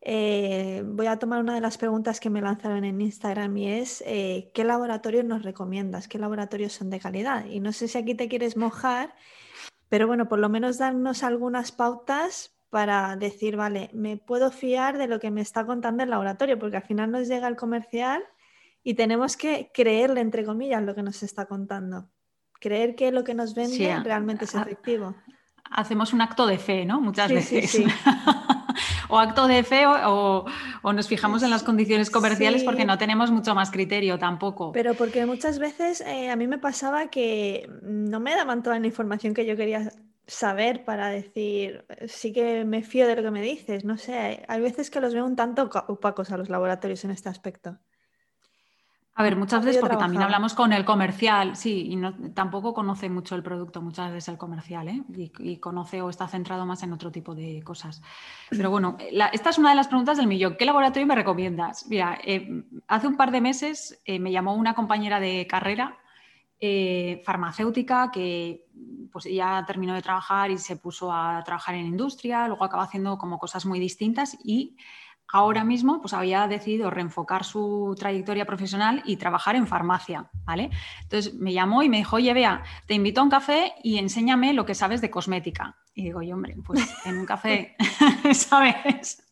[0.00, 4.02] eh, voy a tomar una de las preguntas que me lanzaron en Instagram y es
[4.06, 6.08] eh, ¿qué laboratorios nos recomiendas?
[6.08, 7.44] ¿Qué laboratorios son de calidad?
[7.46, 9.14] Y no sé si aquí te quieres mojar,
[9.88, 15.08] pero bueno, por lo menos darnos algunas pautas para decir, vale, me puedo fiar de
[15.08, 18.22] lo que me está contando el laboratorio, porque al final nos llega el comercial
[18.82, 22.10] y tenemos que creerle, entre comillas, lo que nos está contando.
[22.60, 25.14] Creer que lo que nos vende realmente es efectivo.
[25.70, 27.00] Hacemos un acto de fe, ¿no?
[27.00, 27.82] Muchas veces.
[29.08, 30.44] o acto de fe o,
[30.92, 34.72] nos fijamos en las condiciones comerciales porque no tenemos mucho más criterio tampoco.
[34.72, 38.86] Pero porque muchas veces eh, a mí me pasaba que no me daban toda la
[38.86, 39.92] información que yo quería
[40.26, 44.60] saber para decir, sí que me fío de lo que me dices, no sé, hay
[44.60, 47.78] veces que los veo un tanto opacos a los laboratorios en este aspecto.
[49.18, 53.10] A ver, muchas veces porque también hablamos con el comercial, sí, y no, tampoco conoce
[53.10, 55.02] mucho el producto, muchas veces el comercial, ¿eh?
[55.40, 58.00] y, conoce o está centrado más en otro tipo de cosas.
[58.48, 58.96] Pero bueno,
[59.32, 60.54] esta es una de las preguntas del millón.
[60.56, 61.88] ¿Qué laboratorio me recomiendas?
[61.88, 65.98] Mira, eh, hace un par de meses eh, me llamó una compañera de carrera
[66.60, 68.66] eh, farmacéutica que
[69.12, 73.18] pues ya terminó de trabajar y se puso a trabajar en industria, luego acaba haciendo
[73.18, 74.76] como cosas muy distintas y
[75.30, 80.70] ahora mismo pues había decidido reenfocar su trayectoria profesional y trabajar en farmacia, ¿vale?
[81.02, 84.54] Entonces me llamó y me dijo, oye, vea, te invito a un café y enséñame
[84.54, 85.76] lo que sabes de cosmética.
[85.94, 87.76] Y digo, yo, hombre, pues en un café,
[88.32, 89.26] ¿sabes?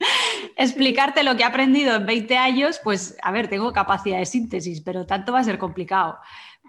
[0.56, 4.80] Explicarte lo que he aprendido en 20 años, pues a ver, tengo capacidad de síntesis,
[4.80, 6.18] pero tanto va a ser complicado.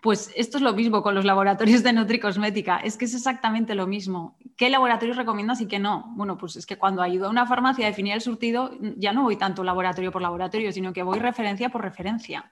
[0.01, 3.88] Pues esto es lo mismo con los laboratorios de Nutricosmética, es que es exactamente lo
[3.88, 4.38] mismo.
[4.55, 6.13] ¿Qué laboratorios recomiendas y qué no?
[6.15, 9.23] Bueno, pues es que cuando ayudo a una farmacia a definir el surtido, ya no
[9.23, 12.51] voy tanto laboratorio por laboratorio, sino que voy referencia por referencia.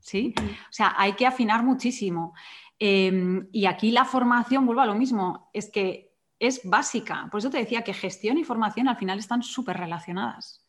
[0.00, 0.34] ¿Sí?
[0.38, 2.34] O sea, hay que afinar muchísimo.
[2.78, 7.28] Em, y aquí la formación, vuelvo a lo mismo, es que es básica.
[7.30, 10.64] Por eso te decía que gestión y formación al final están súper relacionadas.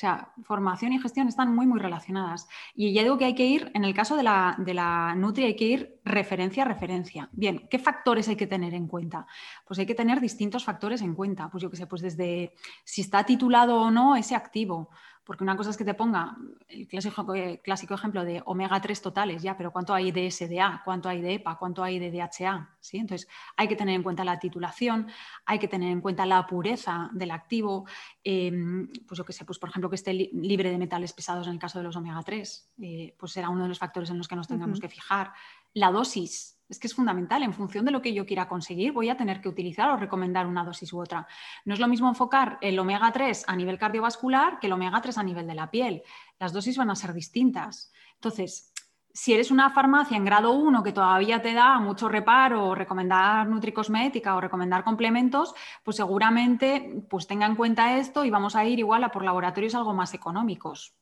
[0.00, 2.48] O sea, formación y gestión están muy, muy relacionadas.
[2.74, 5.44] Y ya digo que hay que ir, en el caso de la, de la Nutri,
[5.44, 7.28] hay que ir referencia a referencia.
[7.32, 9.26] Bien, ¿qué factores hay que tener en cuenta?
[9.66, 11.50] Pues hay que tener distintos factores en cuenta.
[11.50, 14.88] Pues yo qué sé, pues desde si está titulado o no ese activo,
[15.24, 16.36] porque una cosa es que te ponga
[16.68, 20.82] el clásico, eh, clásico ejemplo de omega 3 totales, ya, pero ¿cuánto hay de SDA?
[20.84, 21.58] ¿Cuánto hay de EPA?
[21.58, 22.76] ¿Cuánto hay de DHA?
[22.80, 22.98] ¿Sí?
[22.98, 25.08] Entonces, hay que tener en cuenta la titulación,
[25.44, 27.86] hay que tener en cuenta la pureza del activo,
[28.24, 31.54] em, pues yo qué sé, pues por ejemplo que esté libre de metales pesados en
[31.54, 34.28] el caso de los omega 3, eh, pues será uno de los factores en los
[34.28, 35.32] que nos tengamos que fijar.
[35.74, 37.42] La dosis, es que es fundamental.
[37.42, 40.46] En función de lo que yo quiera conseguir, voy a tener que utilizar o recomendar
[40.46, 41.26] una dosis u otra.
[41.64, 45.18] No es lo mismo enfocar el omega 3 a nivel cardiovascular que el omega 3
[45.18, 46.02] a nivel de la piel.
[46.38, 47.92] Las dosis van a ser distintas.
[48.14, 48.72] Entonces,
[49.12, 54.36] si eres una farmacia en grado 1 que todavía te da mucho reparo, recomendar nutricosmética
[54.36, 59.02] o recomendar complementos, pues seguramente pues tenga en cuenta esto y vamos a ir igual
[59.02, 60.99] a por laboratorios algo más económicos.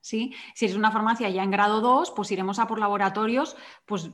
[0.00, 4.10] Si eres una farmacia ya en grado 2, pues iremos a por laboratorios pues,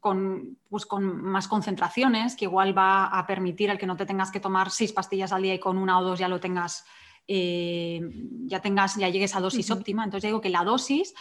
[0.00, 4.30] con, pues, con más concentraciones, que igual va a permitir el que no te tengas
[4.30, 6.84] que tomar seis pastillas al día y con una o dos ya lo tengas,
[7.28, 8.00] eh,
[8.46, 10.04] ya tengas, ya llegues a dosis óptima.
[10.04, 11.14] Entonces digo que la dosis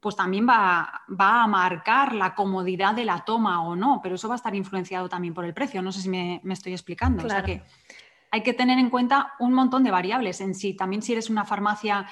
[0.00, 4.34] pues también va, a marcar la comodidad de la toma o no, pero eso va
[4.34, 5.82] a estar influenciado también por el precio.
[5.82, 7.26] No sé si me, estoy explicando.
[7.26, 7.62] O sea que
[8.30, 10.74] hay que tener en cuenta un montón de variables en sí.
[10.74, 12.06] También si eres una farmacia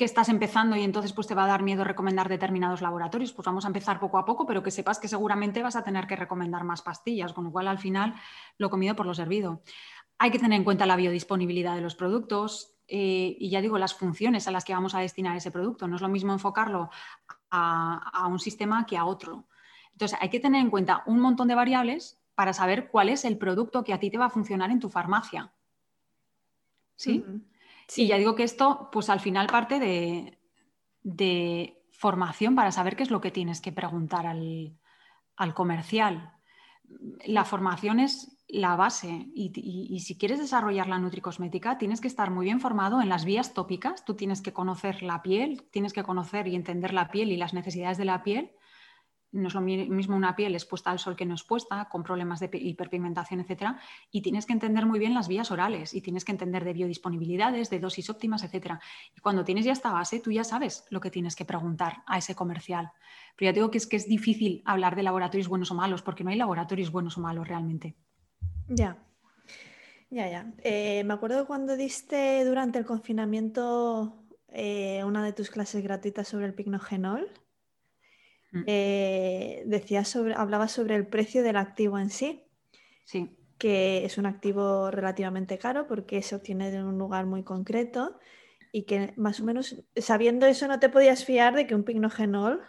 [0.00, 3.44] que estás empezando y entonces pues te va a dar miedo recomendar determinados laboratorios, pues
[3.44, 6.16] vamos a empezar poco a poco, pero que sepas que seguramente vas a tener que
[6.16, 8.14] recomendar más pastillas, con lo cual al final
[8.56, 9.60] lo comido por lo servido.
[10.16, 13.92] Hay que tener en cuenta la biodisponibilidad de los productos eh, y ya digo, las
[13.92, 15.86] funciones a las que vamos a destinar ese producto.
[15.86, 16.88] No es lo mismo enfocarlo
[17.50, 19.48] a, un sistema que a otro.
[19.92, 23.36] Entonces, hay que tener en cuenta un montón de variables para saber cuál es el
[23.36, 25.52] producto que a ti te va a funcionar en tu farmacia.
[26.96, 27.22] ¿Sí?
[27.90, 33.10] Sí, ya digo que esto, pues al final parte de, formación para saber qué es
[33.10, 36.32] lo que tienes que preguntar al, comercial.
[37.26, 42.44] La formación es la base y, si quieres desarrollar la nutricosmética tienes que estar muy
[42.44, 46.46] bien formado en las vías tópicas, tú tienes que conocer la piel, tienes que conocer
[46.46, 48.52] y entender la piel y las necesidades de la piel
[49.32, 52.50] no es lo mismo una piel expuesta al sol que no expuesta, con problemas de
[52.52, 53.78] hiperpigmentación, etcétera,
[54.10, 57.70] y tienes que entender muy bien las vías orales y tienes que entender de biodisponibilidades,
[57.70, 58.80] de dosis óptimas, etcétera.
[59.16, 62.18] Y cuando tienes ya esta base, tú ya sabes lo que tienes que preguntar a
[62.18, 62.92] ese comercial.
[63.36, 66.24] Pero ya digo que es que es difícil hablar de laboratorios buenos o malos, porque
[66.24, 67.94] no hay laboratorios buenos o malos realmente.
[68.68, 68.96] Ya.
[70.10, 70.52] Ya, ya.
[70.64, 74.16] Eh, me acuerdo cuando diste durante el confinamiento
[74.48, 77.28] eh, una de tus clases gratuitas sobre el pignogenol.
[78.52, 78.62] Mm.
[78.66, 82.44] Eh, decía sobre, hablaba sobre el precio del activo en sí.
[83.04, 83.36] Sí.
[83.58, 88.18] Que es un activo relativamente caro porque se obtiene de un lugar muy concreto
[88.72, 92.62] y que más o menos sabiendo eso no te podías fiar de que un pignogenol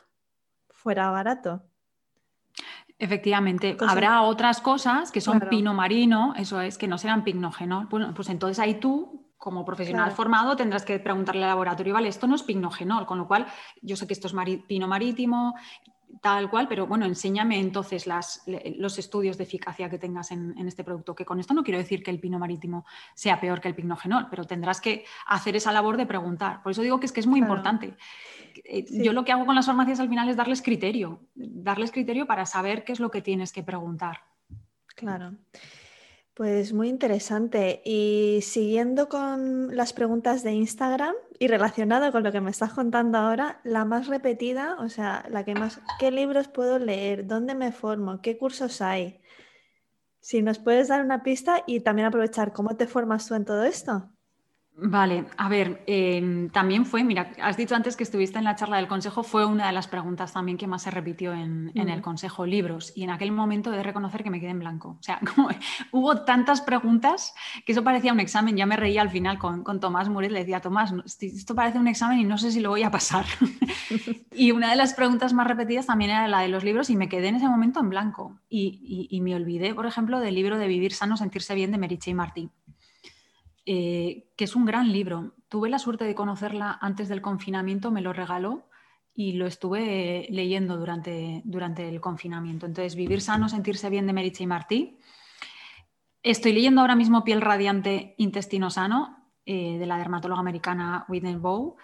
[0.69, 1.70] fuera barato.
[3.01, 7.87] Efectivamente, habrá otras cosas que son pino marino, eso es, que no serán pignogenol.
[7.87, 12.27] Bueno, pues entonces ahí tú como profesional formado tendrás que preguntarle al laboratorio, vale, esto
[12.27, 13.47] no es pignogenol, con lo cual
[13.81, 14.35] yo sé que esto es
[14.67, 15.55] pino marítimo,
[16.21, 18.43] tal cual, pero bueno, enséñame entonces las,
[18.77, 22.03] los estudios de eficacia que tengas en, este producto, que con esto no quiero decir
[22.03, 22.85] que el pino marítimo
[23.15, 26.61] sea peor que el pignogenol, pero tendrás que hacer esa labor de preguntar.
[26.61, 27.95] Por eso digo que es que es muy importante.
[28.65, 32.25] Eh, yo lo que hago con las farmacias al final es darles criterio, darles criterio
[32.27, 34.19] para saber qué es lo que tienes que preguntar.
[34.95, 35.35] Claro.
[36.33, 37.81] Pues muy interesante.
[37.85, 43.17] Y siguiendo con las preguntas de Instagram y relacionado con lo que me estás contando
[43.17, 47.27] ahora, la más repetida, o sea, la que más, ¿qué libros puedo leer?
[47.27, 48.21] ¿Dónde me formo?
[48.21, 49.19] ¿Qué cursos hay?
[50.19, 53.63] Si nos puedes dar una pista y también aprovechar cómo te formas tú en todo
[53.63, 54.09] esto.
[54.77, 58.77] Vale, a ver, em, también fue, mira, has dicho antes que estuviste en la charla
[58.77, 62.45] del consejo, fue una de las preguntas también que más se repitió en, el consejo,
[62.45, 64.97] libros, y en aquel momento he de reconocer que me quedé en blanco.
[64.99, 65.49] O sea, como,
[65.91, 70.09] hubo tantas preguntas que eso parecía un examen, ya me reía al final con, Tomás
[70.09, 72.91] Muret, le decía, Tomás, esto parece un examen y no sé si lo voy a
[72.91, 73.25] pasar.
[74.31, 77.09] y una de las preguntas más repetidas también era la de los libros y me
[77.09, 78.39] quedé en ese momento en blanco.
[78.49, 82.11] Y, y me olvidé, por ejemplo, del libro de Vivir sano, sentirse bien de Meriche
[82.11, 82.49] y Martí
[83.65, 85.35] eh, que es un gran libro.
[85.49, 88.69] Tuve la suerte de conocerla antes del confinamiento, me lo regaló
[89.13, 92.65] y lo estuve leyendo durante, durante el confinamiento.
[92.65, 94.97] Entonces, Vivir sano, sentirse bien de Meriche y Martí.
[96.23, 101.75] Estoy leyendo ahora mismo Piel radiante, intestino sano, eh, de la dermatóloga americana Whitney Bow.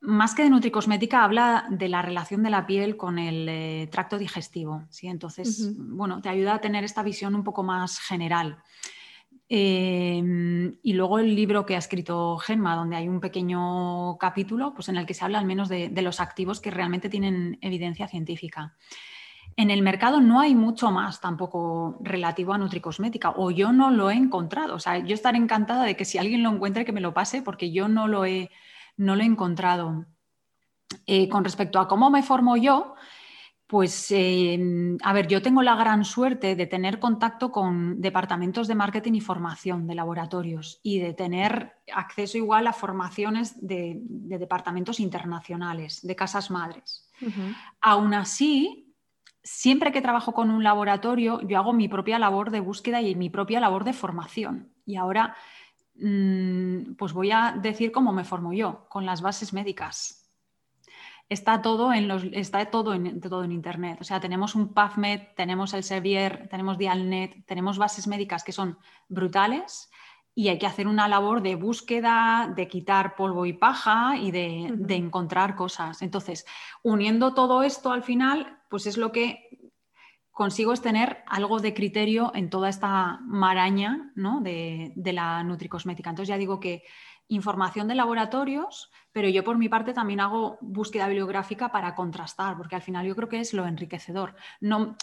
[0.00, 4.18] Más que de nutricosmética, habla de la relación de la piel con el eh, tracto
[4.18, 4.84] digestivo.
[4.90, 5.06] ¿sí?
[5.06, 8.62] Entonces, bueno, te ayuda a tener esta visión un poco más general.
[9.48, 14.88] Em, y luego el libro que ha escrito Gemma, donde hay un pequeño capítulo pues
[14.88, 18.74] en el que se habla al menos de, los activos que realmente tienen evidencia científica.
[19.56, 24.10] En el mercado no hay mucho más tampoco relativo a nutricosmética, o yo no lo
[24.10, 24.74] he encontrado.
[24.74, 27.40] O sea, yo estaré encantada de que si alguien lo encuentre, que me lo pase,
[27.40, 28.50] porque yo no lo he,
[28.96, 30.04] no lo he encontrado.
[31.06, 32.94] Eh, con respecto a cómo me formo yo,
[33.66, 38.76] pues, em, a ver, yo tengo la gran suerte de tener contacto con departamentos de
[38.76, 46.06] marketing y formación de laboratorios y de tener acceso igual a formaciones de, departamentos internacionales,
[46.06, 47.10] de casas madres.
[47.80, 48.94] Aún así,
[49.42, 53.30] siempre que trabajo con un laboratorio, yo hago mi propia labor de búsqueda y mi
[53.30, 54.70] propia labor de formación.
[54.84, 55.34] Y ahora,
[55.96, 60.25] mm, pues voy a decir cómo me formo yo, con las bases médicas
[61.28, 63.98] está todo en los, está todo en, todo en internet.
[64.00, 68.78] O sea, tenemos un PubMed, tenemos el Sevier, tenemos Dialnet, tenemos bases médicas que son
[69.08, 69.90] brutales
[70.34, 74.70] y hay que hacer una labor de búsqueda, de quitar polvo y paja y de,
[74.76, 76.02] de encontrar cosas.
[76.02, 76.46] Entonces,
[76.82, 79.48] uniendo todo esto al final, pues es lo que
[80.36, 84.42] consigo es tener algo de criterio en toda esta maraña ¿no?
[84.42, 86.10] de, de la nutricosmética.
[86.10, 86.82] Entonces ya digo que
[87.28, 92.76] información de laboratorios, pero yo por mi parte también hago búsqueda bibliográfica para contrastar, porque
[92.76, 94.36] al final yo creo que es lo enriquecedor.
[94.60, 94.96] No,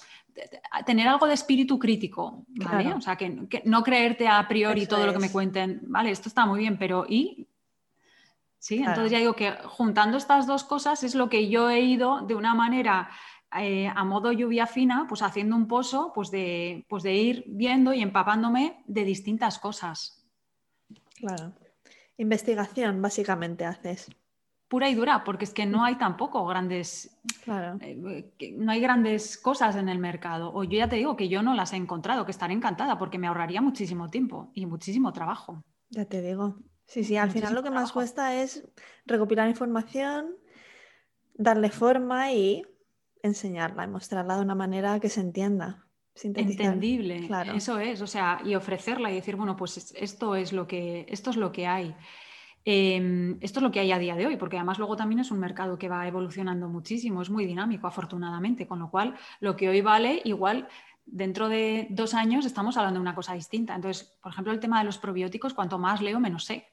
[0.85, 2.93] tener algo de espíritu crítico, ¿vale?
[2.93, 6.45] O sea, que, no creerte a priori todo lo que me cuenten, vale, esto está
[6.45, 7.47] muy bien, pero ¿y?
[8.57, 12.21] Sí, entonces ya digo que juntando estas dos cosas es lo que yo he ido
[12.21, 13.09] de una manera
[13.59, 17.93] eh, a modo lluvia fina, pues haciendo un pozo, pues de, pues de ir viendo
[17.93, 20.25] y empapándome de distintas cosas.
[21.17, 21.53] Claro.
[22.17, 24.09] Investigación, básicamente, haces.
[24.67, 29.75] Pura y dura, porque es que no hay tampoco grandes, eh, no hay grandes cosas
[29.75, 30.51] en el mercado.
[30.53, 33.19] O yo ya te digo que yo no las he encontrado, que estaré encantada, porque
[33.19, 35.63] me ahorraría muchísimo tiempo y muchísimo trabajo.
[35.89, 36.57] Ya te digo.
[36.85, 38.67] Sí, sí, al final lo que más cuesta es
[39.05, 40.35] recopilar información,
[41.35, 42.63] darle forma y
[43.21, 45.87] enseñarla y mostrarla de una manera que se entienda
[46.23, 47.27] entendible.
[47.55, 51.31] Eso es, o sea, y ofrecerla y decir, bueno, pues esto es lo que, esto
[51.31, 51.95] es lo que hay.
[52.65, 55.31] Em, esto es lo que hay a día de hoy, porque además luego también es
[55.31, 59.67] un mercado que va evolucionando muchísimo, es muy dinámico, afortunadamente, con lo cual lo que
[59.67, 60.69] hoy vale, igual
[61.05, 63.75] dentro de dos años estamos hablando de una cosa distinta.
[63.75, 66.72] Entonces, por ejemplo, el tema de los probióticos, cuanto más leo, menos sé.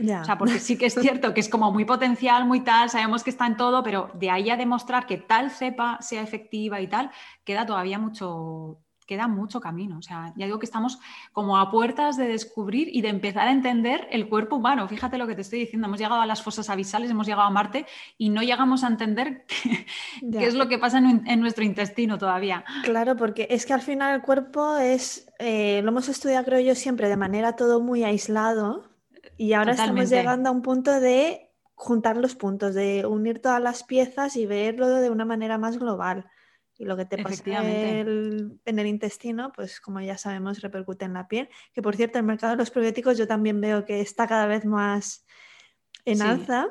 [0.00, 3.24] O sea, porque sí que es cierto que es como muy potencial, muy tal, sabemos
[3.24, 6.86] que está en todo, pero de ahí a demostrar que tal cepa sea efectiva y
[6.86, 7.10] tal,
[7.44, 9.98] queda todavía mucho, queda mucho camino.
[9.98, 11.00] O sea, ya digo que estamos
[11.32, 14.86] como a puertas de descubrir y de empezar a entender el cuerpo humano.
[14.86, 17.50] Fíjate lo que te estoy diciendo, hemos llegado a las fosas abisales, hemos llegado a
[17.50, 17.86] Marte
[18.18, 19.46] y no llegamos a entender
[20.32, 22.64] qué, es lo que pasa en, nuestro intestino todavía.
[22.84, 26.74] Claro, porque es que al final el cuerpo es, eh, lo hemos estudiado creo yo
[26.74, 28.97] siempre de manera todo muy aislado
[29.38, 33.84] y ahora estamos llegando a un punto de juntar los puntos, de unir todas las
[33.84, 36.28] piezas y verlo de una manera más global.
[36.76, 41.28] Y lo que te pasa en el intestino, pues como ya sabemos, repercute en la
[41.28, 41.48] piel.
[41.72, 44.64] Que por cierto, el mercado de los probióticos yo también veo que está cada vez
[44.64, 45.24] más
[46.04, 46.68] en alza.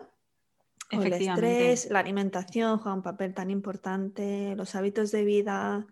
[0.90, 5.88] El estrés, la alimentación juega un papel tan importante, los hábitos de vida,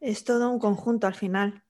[0.00, 1.64] es todo un conjunto al final.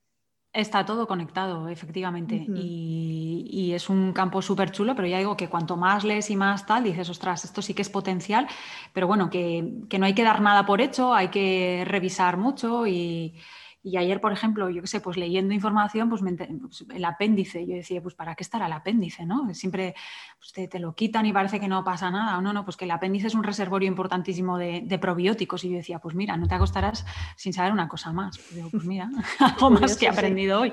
[0.52, 2.44] Está todo conectado, efectivamente.
[2.48, 6.66] y, es un campo súper chulo, pero ya digo que cuanto más lees y más
[6.66, 8.48] tal, dices, ostras, esto sí que es potencial,
[8.92, 12.84] pero bueno, que, que no hay que dar nada por hecho, hay que revisar mucho
[12.86, 13.34] y,
[13.82, 17.74] y ayer, por ejemplo, yo qué sé, pues leyendo información, pues, pues, el apéndice, yo
[17.74, 19.24] decía, pues ¿para qué estará el apéndice?
[19.24, 19.52] ¿no?
[19.54, 19.94] Siempre
[20.38, 22.38] pues, te, lo quitan y parece que no pasa nada.
[22.42, 25.64] No, no, pues que el apéndice es un reservorio importantísimo de, probióticos.
[25.64, 28.36] Y yo decía, pues mira, no te acostarás sin saber una cosa más.
[28.36, 30.72] Pues, digo, pues mira, algo más que he aprendido hoy.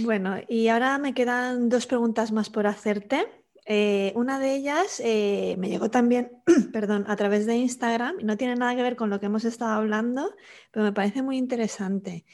[0.00, 3.41] Bueno, y ahora me quedan dos preguntas más por hacerte.
[3.64, 6.42] Eh, una de ellas eh, me llegó también,
[6.72, 9.44] perdón, a través de Instagram y no tiene nada que ver con lo que hemos
[9.44, 10.34] estado hablando,
[10.70, 12.24] pero me parece muy interesante.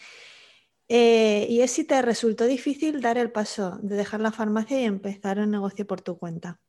[0.88, 4.84] Eh, y es si te resultó difícil dar el paso de dejar la farmacia y
[4.84, 6.60] empezar un negocio por tu cuenta.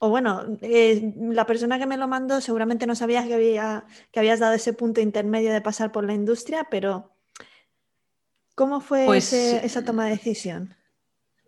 [0.00, 4.40] O bueno, la persona que me lo mandó seguramente no sabía que, había, que habías
[4.40, 7.12] dado ese punto intermedio de pasar por la industria, pero
[8.56, 10.74] ¿cómo fue Pues, esa toma de decisión?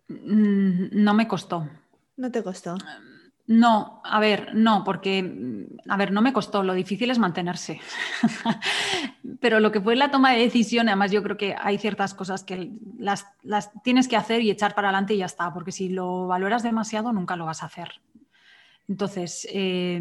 [0.08, 1.68] Mm, No me costó.
[2.16, 2.76] ¿No te costó?
[3.48, 7.80] No, a ver, no, porque, mm, a ver, no me costó, lo difícil es mantenerse.
[9.40, 12.42] Pero lo que fue la toma de decisión, además yo creo que hay ciertas cosas
[12.42, 15.88] que las, las tienes que hacer y echar para adelante y ya está, porque si
[15.90, 18.00] lo valoras demasiado nunca lo vas a hacer.
[18.88, 20.00] Entonces, eh,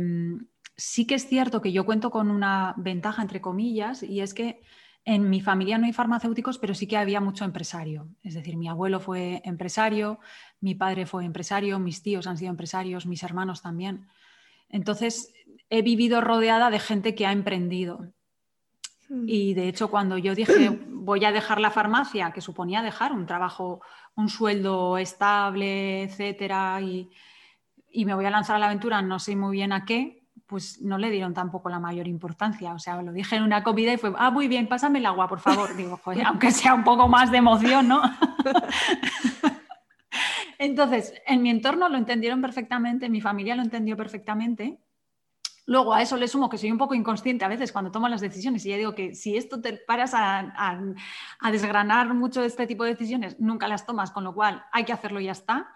[0.76, 4.62] sí que es cierto que yo cuento con una ventaja, entre comillas, y es que
[5.06, 8.08] en mi familia no hay farmacéuticos, pero sí que había mucho empresario.
[8.24, 10.20] Es decir, mi abuelo fue empresario,
[10.60, 14.08] mi padre fue empresario, mis tíos han sido empresarios, mis hermanos también.
[14.68, 15.32] Entonces,
[15.70, 18.12] he vivido rodeada de gente que ha emprendido.
[19.08, 19.26] Mm.
[19.28, 23.28] Y de hecho, cuando yo dije voy a dejar la farmacia, que suponía dejar un
[23.28, 23.82] trabajo,
[24.16, 27.12] un sueldo estable, etcétera, y,
[27.92, 30.15] y me voy a lanzar a la aventura, no sé muy bien a qué,
[30.48, 32.74] pues no le dieron tampoco la mayor importancia.
[32.74, 35.28] O sea, lo dije en una comida y fue, ah, muy bien, pásame el agua,
[35.28, 35.76] por favor.
[35.78, 38.02] Digo, joder, aunque sea un poco más de emoción, ¿no?
[40.58, 44.80] Entonces, en mi entorno lo entendieron perfectamente, mi familia lo entendió perfectamente.
[45.68, 48.22] Luego a eso le sumo que soy un poco inconsciente a veces cuando tomo las
[48.22, 50.80] decisiones y ya digo que si esto te paras a, a,
[51.40, 54.94] a desgranar mucho este tipo de decisiones, nunca las tomas, con lo cual hay que
[54.94, 55.74] hacerlo y ya está.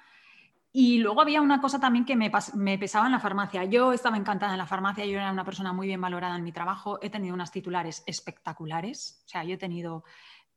[0.71, 2.29] Y luego había una cosa también que me,
[2.77, 3.63] pesaba en la farmacia.
[3.65, 6.51] Yo estaba encantada en la farmacia, yo era una persona muy bien valorada en mi
[6.51, 9.23] trabajo, he tenido unas titulares espectaculares.
[9.25, 10.03] O sea, yo he tenido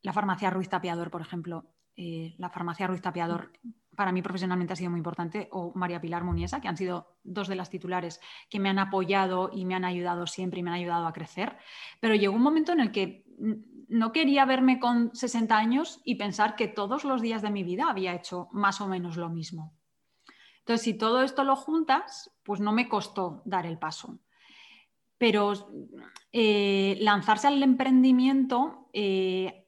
[0.02, 1.64] la farmacia Ruiz Tapiador, por ejemplo.
[1.96, 3.52] Eh, la farmacia Ruiz Tapiador
[3.96, 7.48] para mí profesionalmente ha sido muy importante, o María Pilar Muniesa, que han sido dos
[7.48, 10.76] de las titulares que me han apoyado y me han ayudado siempre y me han
[10.76, 11.56] ayudado a crecer.
[12.00, 13.24] Pero llegó un momento en el que
[13.88, 17.88] no quería verme con 60 años y pensar que todos los días de mi vida
[17.88, 19.74] había hecho más o menos lo mismo.
[20.62, 24.20] Entonces, si todo esto lo juntas, pues no me costó dar el paso.
[25.18, 25.52] Pero
[26.32, 29.66] eh, lanzarse al emprendimiento, eh,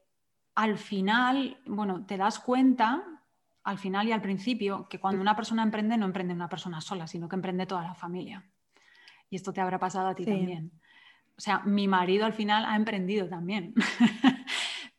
[0.55, 3.05] al final, bueno, te das cuenta,
[3.65, 7.09] al final y al principio, que cuando una persona emprende, no emprende una persona sola,
[7.09, 8.45] sino que emprende toda la familia.
[9.31, 10.31] Y esto te habrá pasado a ti sí.
[10.31, 10.71] también.
[11.37, 13.75] O sea, mi marido al final ha emprendido también.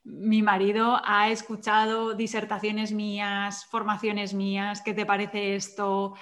[0.06, 6.14] mi marido ha escuchado disertaciones mías, formaciones mías, ¿qué te parece esto?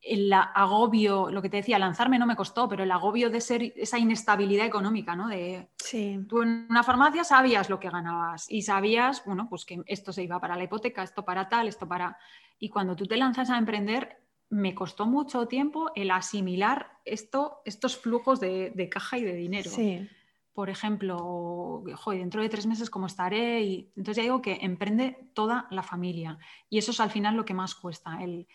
[0.00, 3.72] El agobio, lo que te decía, lanzarme no me costó, pero el agobio de ser
[3.76, 5.28] esa inestabilidad económica, ¿no?
[5.28, 6.18] De sí.
[6.28, 10.22] tú en una farmacia sabías lo que ganabas y sabías, bueno, pues que esto se
[10.22, 12.16] iba para la hipoteca, esto para tal, esto para.
[12.58, 14.18] Y cuando tú te lanzas a emprender,
[14.50, 19.70] me costó mucho tiempo el asimilar esto, estos flujos de, de caja y de dinero.
[19.70, 20.08] Sí
[20.54, 23.62] por ejemplo, joder, dentro de tres meses cómo estaré.
[23.62, 26.38] Y entonces ya digo que emprende toda la familia.
[26.68, 28.46] Y eso es al final lo que más cuesta, el,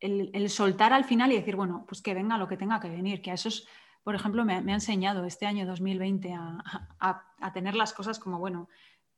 [0.00, 3.20] el, soltar al final y decir, bueno, pues que venga lo que tenga que venir,
[3.20, 3.66] que a eso es,
[4.02, 6.58] por ejemplo, me, me ha enseñado este año 2020 a,
[7.40, 8.68] a, tener las cosas como, bueno,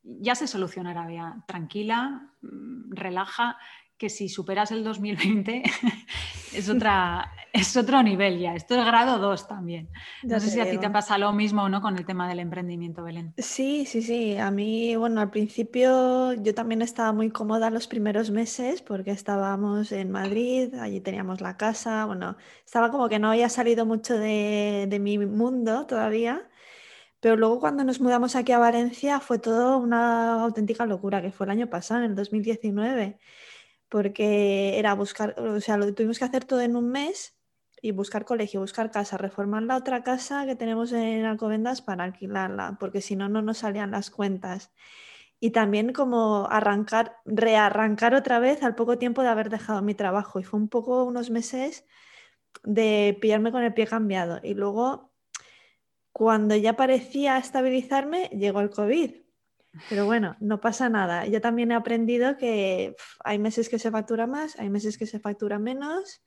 [0.01, 3.57] ya se solucionará, vea, tranquila, mm, relaja,
[3.97, 5.63] que si superas el 2020
[6.55, 8.55] es, otra, es otro nivel ya.
[8.55, 9.89] Esto es grado 2 también.
[10.23, 12.39] No sé si a ti te pasa lo mismo o no con el tema del
[12.39, 13.33] emprendimiento, Belén.
[13.37, 14.37] Sí, sí, sí.
[14.37, 19.91] A mí, bueno, al principio yo también estaba muy cómoda los primeros meses porque estábamos
[19.91, 24.87] en Madrid, allí teníamos la casa, bueno, estaba como que no había salido mucho de,
[24.89, 26.49] de mi mundo todavía.
[27.19, 31.45] Pero luego cuando nos mudamos aquí a Valencia fue todo una auténtica locura, que fue
[31.45, 33.17] el año pasado, en el 2019
[33.93, 37.37] porque era buscar, o sea, lo tuvimos que hacer todo en un mes
[37.79, 42.75] y buscar colegio, buscar casa, reformar la otra casa que tenemos en Alcobendas para alquilarla,
[42.79, 44.71] porque si no, no nos salían las cuentas.
[45.39, 50.39] Y también como arrancar, rearrancar otra vez al poco tiempo de haber dejado mi trabajo.
[50.39, 51.85] Y fue un poco unos meses
[52.63, 54.39] de pillarme con el pie cambiado.
[54.41, 55.11] Y luego,
[56.11, 59.22] cuando ya parecía estabilizarme, llegó el COVID.
[59.89, 61.25] Pero bueno, no pasa nada.
[61.25, 65.19] Yo también he aprendido que hay meses que se factura más, hay meses que se
[65.19, 66.21] factura menos.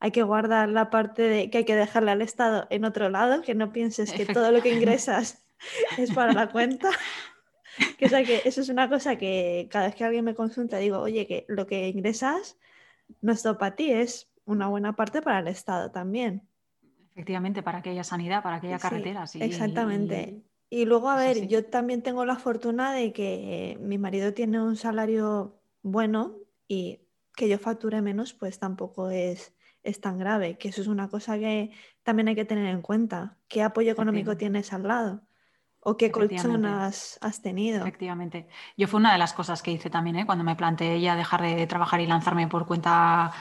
[0.00, 3.42] Hay que guardar la parte de que hay que dejarle al Estado en otro lado,
[3.42, 5.44] que no pienses que todo lo que ingresas
[5.98, 6.90] es para la cuenta.
[7.96, 10.78] Que, o sea, que eso es una cosa que cada vez que alguien me consulta
[10.78, 12.58] digo, oye, que lo que ingresas
[13.20, 16.48] no es todo para ti, es una buena parte para el Estado también.
[17.12, 19.26] Efectivamente, para aquella sanidad, para aquella carretera.
[19.26, 20.42] Sí, exactamente.
[20.70, 24.76] Y luego, a ver, yo también tengo la fortuna de que mi marido tiene un
[24.76, 27.00] salario bueno y
[27.34, 31.38] que yo facture menos, pues tampoco es, es tan grave, que eso es una cosa
[31.38, 31.70] que
[32.02, 33.38] también hay que tener en cuenta.
[33.48, 35.22] ¿Qué apoyo económico tienes al lado?
[35.80, 37.80] ¿O qué colchón has, tenido?
[37.80, 38.48] Efectivamente.
[38.76, 40.26] Yo fue una de las cosas que hice también, ¿eh?
[40.26, 43.32] cuando me planteé ya dejar de trabajar y lanzarme por cuenta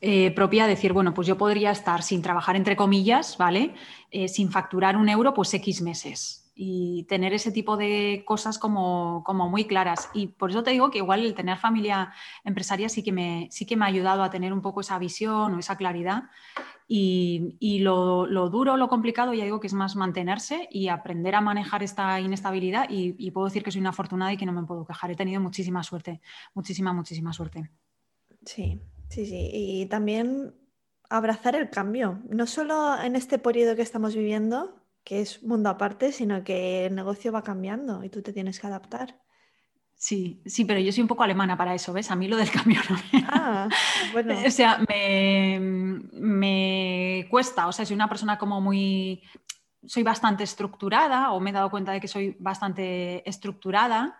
[0.00, 3.74] eh, propia, decir, bueno, pues yo podría estar sin trabajar, entre comillas, ¿vale?
[4.12, 9.24] Eh, sin facturar un euro, pues X meses y tener ese tipo de cosas como,
[9.50, 10.10] muy claras.
[10.14, 12.12] Y por eso te digo que igual el tener familia
[12.44, 15.54] empresaria sí que me, sí que me ha ayudado a tener un poco esa visión
[15.54, 16.24] o esa claridad.
[16.88, 21.82] Y, lo, duro, lo complicado, ya digo que es más mantenerse y aprender a manejar
[21.82, 22.90] esta inestabilidad.
[22.90, 25.10] Y, y puedo decir que soy una afortunada y que no me puedo quejar.
[25.10, 26.20] He tenido muchísima suerte,
[26.54, 27.70] muchísima, muchísima suerte.
[28.44, 28.78] Sí,
[29.08, 29.50] sí, sí.
[29.52, 30.54] Y también
[31.08, 36.12] abrazar el cambio, no solo en este periodo que estamos viviendo, que es mundo aparte,
[36.12, 39.18] sino que el negocio va cambiando y tú te tienes que adaptar.
[39.94, 42.10] Sí, sí, pero yo soy un poco alemana para eso, ¿ves?
[42.10, 43.24] A mí lo del cambio no me...
[43.28, 43.68] Ah,
[44.12, 44.34] bueno.
[44.46, 49.22] o sea, me, me, cuesta, o sea, soy una persona como muy...
[49.84, 54.16] Soy bastante estructurada o me he dado cuenta de que soy bastante estructurada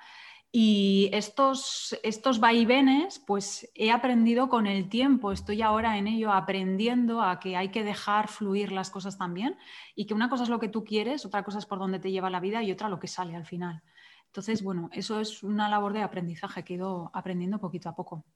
[0.55, 7.23] y estos, estos vaivenes, pues he aprendido con el tiempo, estoy ahora en ello aprendiendo
[7.23, 9.57] a que hay que dejar fluir las cosas también
[9.95, 12.11] y que una cosa es lo que tú quieres, otra cosa es por dónde te
[12.11, 13.83] lleva la vida y otra lo que sale al final.
[14.27, 18.27] Entonces, bueno, eso es una labor de aprendizaje que he ido aprendiendo poquito a poco.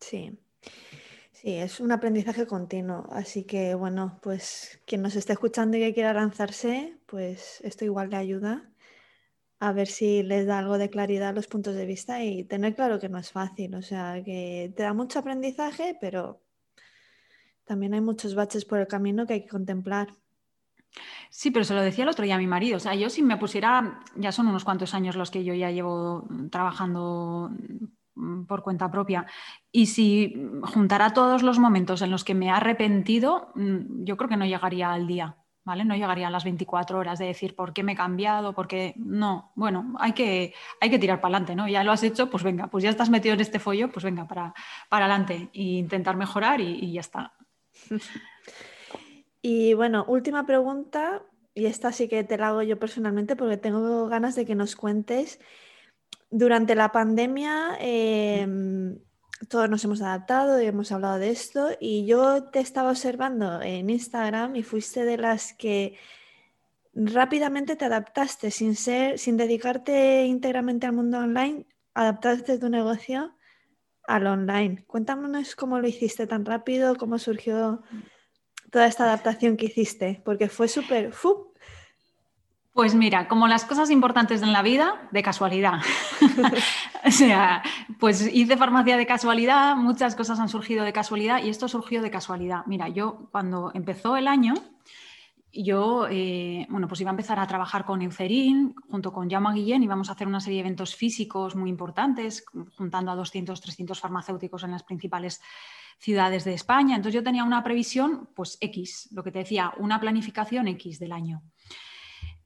[0.00, 0.38] Sí.
[1.32, 5.94] Sí, es un aprendizaje continuo, así que bueno, pues quien nos esté escuchando y que
[5.94, 8.70] quiera lanzarse, pues esto igual le ayuda
[9.64, 13.00] a ver si les da algo de claridad los puntos de vista y tener claro
[13.00, 16.42] que no es fácil, o sea, que te da mucho aprendizaje, pero
[17.64, 20.08] también hay muchos baches por el camino que hay que contemplar.
[21.30, 23.22] Sí, pero se lo decía el otro día a mi marido, o sea, yo si
[23.22, 27.50] me pusiera, ya son unos cuantos años los que yo ya llevo trabajando
[28.46, 29.26] por cuenta propia.
[29.72, 34.28] Y si juntara todos los momentos en los que me he arrepentido, mm, yo creo
[34.28, 35.38] que no llegaría al día.
[35.64, 35.84] ¿Vale?
[35.84, 38.94] No llegaría a las 24 horas de decir por qué me he cambiado, por qué
[38.96, 39.52] no.
[39.54, 41.66] Bueno, hay que, hay que tirar para adelante, ¿no?
[41.68, 44.26] Ya lo has hecho, pues venga, pues ya estás metido en este follo, pues venga,
[44.28, 44.54] para,
[44.88, 47.32] para adelante e intentar mejorar y, ya está.
[49.46, 51.20] Y bueno, última pregunta,
[51.52, 54.74] y esta sí que te la hago yo personalmente porque tengo ganas de que nos
[54.74, 55.38] cuentes.
[56.30, 58.96] Durante la pandemia, em,
[59.48, 61.70] todos nos hemos adaptado y hemos hablado de esto.
[61.80, 65.98] Y yo te estaba observando en Instagram y fuiste de las que
[66.94, 73.34] rápidamente te adaptaste sin ser sin dedicarte íntegramente al mundo online, adaptaste tu negocio
[74.06, 74.84] al online.
[74.86, 77.82] Cuéntanos cómo lo hiciste tan rápido, cómo surgió
[78.70, 81.12] toda esta adaptación que hiciste, porque fue súper
[82.74, 85.80] pues mira, como las cosas importantes en la vida, de casualidad.
[87.06, 87.62] o sea,
[88.00, 92.10] pues hice farmacia de casualidad, muchas cosas han surgido de casualidad y esto surgió de
[92.10, 92.66] casualidad.
[92.66, 94.54] Mira, yo cuando empezó el año,
[95.52, 99.84] yo, eh, bueno, pues iba a empezar a trabajar con Eucerin, junto con Jaume Guillén,
[99.84, 102.44] íbamos a hacer una serie de eventos físicos muy importantes,
[102.76, 105.40] juntando a 200, 300 farmacéuticos en las principales
[106.00, 106.96] ciudades de España.
[106.96, 111.12] Entonces yo tenía una previsión, pues X, lo que te decía, una planificación X del
[111.12, 111.40] año.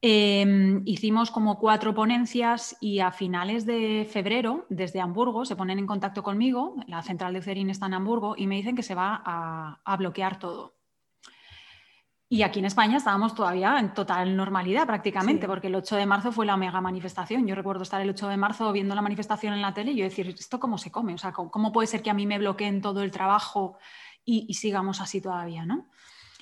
[0.01, 5.89] Em, hicimos como cuatro ponencias y a finales de febrero, desde Hamburgo, se ponen en
[5.89, 9.21] contacto conmigo, la central de Cerin está en Hamburgo, y me dicen que se va
[9.25, 10.77] a, bloquear todo.
[12.29, 16.31] Y aquí en España estábamos todavía en total normalidad prácticamente, porque el 8 de marzo
[16.31, 17.47] fue la mega manifestación.
[17.47, 20.05] Yo recuerdo estar el 8 de marzo viendo la manifestación en la tele y yo
[20.05, 21.15] decir, ¿esto cómo se come?
[21.15, 23.79] O sea, ¿cómo, puede ser que a mí me bloqueen todo el trabajo
[24.25, 25.65] y, y sigamos así todavía?
[25.65, 25.87] ¿no?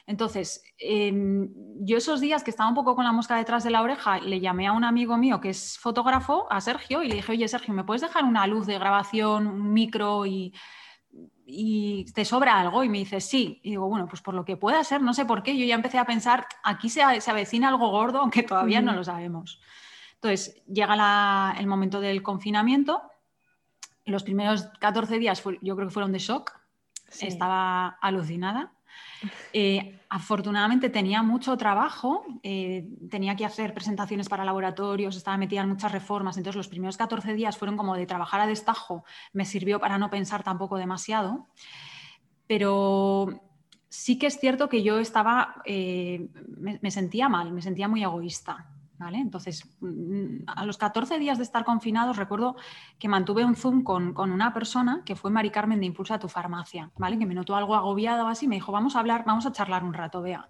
[0.06, 3.82] Entonces, em, yo esos días que estaba un poco con la mosca detrás de la
[3.82, 7.32] oreja, le llamé a un amigo mío que es fotógrafo, a Sergio, y le dije,
[7.32, 10.54] oye, Sergio, ¿me puedes dejar una luz de grabación, un micro y,
[12.14, 12.84] te sobra algo?
[12.84, 13.60] Y me dice, sí.
[13.64, 15.74] Y digo, bueno, pues por lo que pueda ser, no sé por qué, yo ya
[15.74, 19.60] empecé a pensar, aquí se, avecina algo gordo, aunque todavía no lo sabemos.
[20.14, 23.02] Entonces, llega el momento del confinamiento.
[24.04, 26.52] Los primeros 14 días yo creo que fueron de shock.
[27.20, 28.75] Estaba alucinada.
[29.52, 35.68] Eh, afortunadamente tenía mucho trabajo, eh, tenía que hacer presentaciones para laboratorios, estaba metida en
[35.68, 39.80] muchas reformas, entonces los primeros 14 días fueron como de trabajar a destajo, me sirvió
[39.80, 41.48] para no pensar tampoco demasiado,
[42.46, 43.42] pero
[43.88, 48.75] sí que es cierto que yo estaba, eh, me sentía mal, me sentía muy egoísta.
[48.98, 52.56] Entonces, mm, a los 14 días de estar confinados, recuerdo
[52.98, 56.90] que mantuve un Zoom con, una persona que fue Mari Carmen de Impulsa tu Farmacia,
[56.96, 57.18] ¿vale?
[57.18, 59.84] Que me notó algo agobiado o así, me dijo, vamos a hablar, vamos a charlar
[59.84, 60.48] un rato, vea.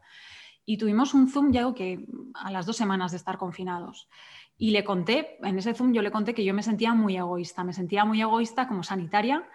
[0.65, 4.09] Y tuvimos un Zoom, ya que a las dos semanas de estar confinados.
[4.59, 7.63] Y le conté, en ese Zoom yo le conté que yo me sentía muy egoísta,
[7.63, 9.49] me sentía muy egoísta como sanitaria.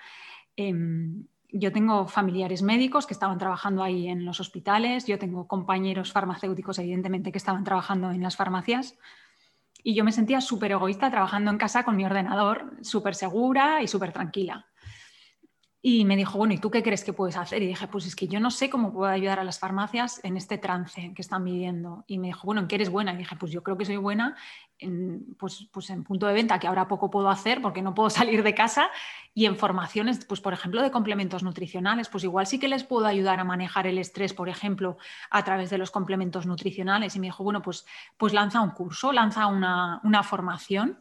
[0.55, 6.11] Em, yo tengo familiares médicos que estaban trabajando ahí en los hospitales, yo tengo compañeros
[6.11, 8.97] farmacéuticos, evidentemente, que estaban trabajando en las farmacias.
[9.83, 13.87] Y yo me sentía súper egoísta trabajando en casa con mi ordenador, súper segura y
[13.87, 14.67] súper tranquila.
[15.83, 17.63] Y me dijo, bueno, ¿y tú qué crees que puedes hacer?
[17.63, 20.37] Y dije, pues es que yo no sé cómo puedo ayudar a las farmacias en
[20.37, 22.03] este trance que están viviendo.
[22.05, 23.13] Y me dijo, bueno, ¿en qué eres buena?
[23.13, 24.35] Y dije, pues yo creo que soy buena
[24.77, 28.09] en, pues, pues en punto de venta, que ahora poco puedo hacer porque no puedo
[28.11, 28.89] salir de casa,
[29.33, 33.05] y en formaciones, pues por ejemplo, de complementos nutricionales, pues igual sí que les puedo
[33.05, 34.97] ayudar a manejar el estrés, por ejemplo,
[35.29, 37.15] a través de los complementos nutricionales.
[37.15, 37.85] Y me dijo, bueno, pues,
[38.17, 40.99] pues lanza un curso, lanza una, una formación.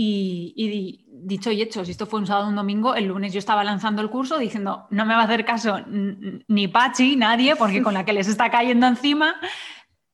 [0.00, 3.64] Y, dicho y hecho, si esto fue un sábado un domingo, el lunes yo estaba
[3.64, 7.94] lanzando el curso diciendo, no me va a hacer caso ni Pachi, nadie, porque con
[7.94, 9.34] la que les está cayendo encima.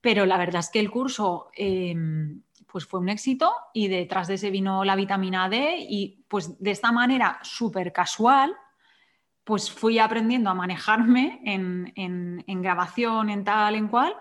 [0.01, 4.35] Pero la verdad es que el curso em, pues fue un éxito y detrás de
[4.35, 8.57] ese vino la vitamina D y pues de esta manera súper casual,
[9.45, 14.17] pues fui aprendiendo a manejarme en, en grabación, en tal, en cual.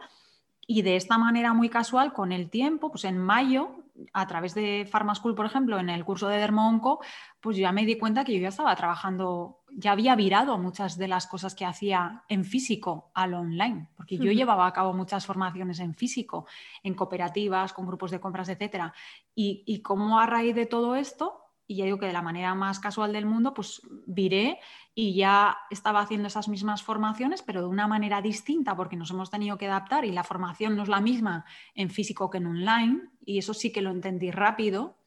[0.68, 4.88] Y de esta manera muy casual, con el tiempo, pues en mayo a través de
[4.90, 7.02] Pharmaschool, por ejemplo, en el curso de Dermonco,
[7.40, 11.08] pues ya me di cuenta que yo ya estaba trabajando, ya había virado muchas de
[11.08, 15.80] las cosas que hacía en físico al online, porque yo llevaba a cabo muchas formaciones
[15.80, 16.46] en físico,
[16.84, 18.94] en cooperativas, con grupos de compras, etcétera.
[19.36, 22.54] Y, y cómo a raíz de todo esto, y ya digo que de la manera
[22.56, 24.60] más casual del mundo, pues viré
[24.94, 29.32] y ya estaba haciendo esas mismas formaciones, pero de una manera distinta, porque nos hemos
[29.32, 33.02] tenido que adaptar y la formación no es la misma en físico que en online,
[33.26, 34.98] y eso sí que lo entendí rápido.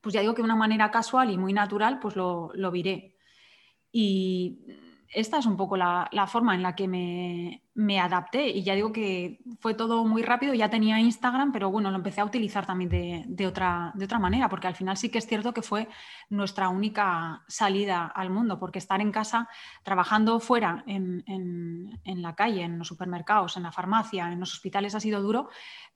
[0.00, 3.16] Pues ya digo que de una manera casual y muy natural, pues lo, lo viré.
[3.92, 4.60] Y
[5.12, 9.40] esta es un poco la, forma en la que me, adapté y ya digo que
[9.60, 12.90] fue todo muy rápido, ya tenía Instagram, pero bueno, lo empecé a utilizar también
[13.26, 15.88] de, otra, de otra manera, porque al final sí que es cierto que fue
[16.30, 19.48] nuestra única salida al mundo, porque estar en casa,
[19.82, 24.94] trabajando fuera, en, en la calle, en los supermercados, en la farmacia, en los hospitales
[24.94, 25.48] ha sido duro,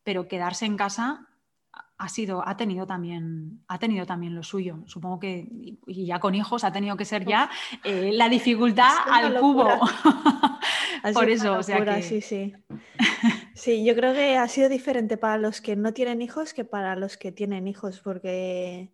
[0.03, 1.27] pero quedarse en casa
[2.01, 4.83] ha sido, ha tenido también, ha tenido también lo suyo.
[4.87, 5.47] Supongo que,
[5.87, 7.51] y ya con hijos ha tenido que ser ya
[7.85, 9.69] eh, la dificultad al cubo.
[11.13, 12.03] Por eso, o sea que...
[12.03, 12.55] sí, sí.
[13.55, 16.97] Sí, yo creo que ha sido diferente para los que no tienen hijos que para
[16.97, 18.91] los que tienen hijos, porque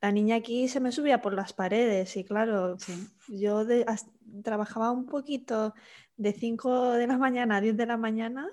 [0.00, 2.76] la niña aquí se me subía por las paredes y claro,
[3.26, 3.66] yo
[4.44, 5.74] trabajaba un poquito
[6.16, 8.48] de 5 de la mañana a 10 de la mañana,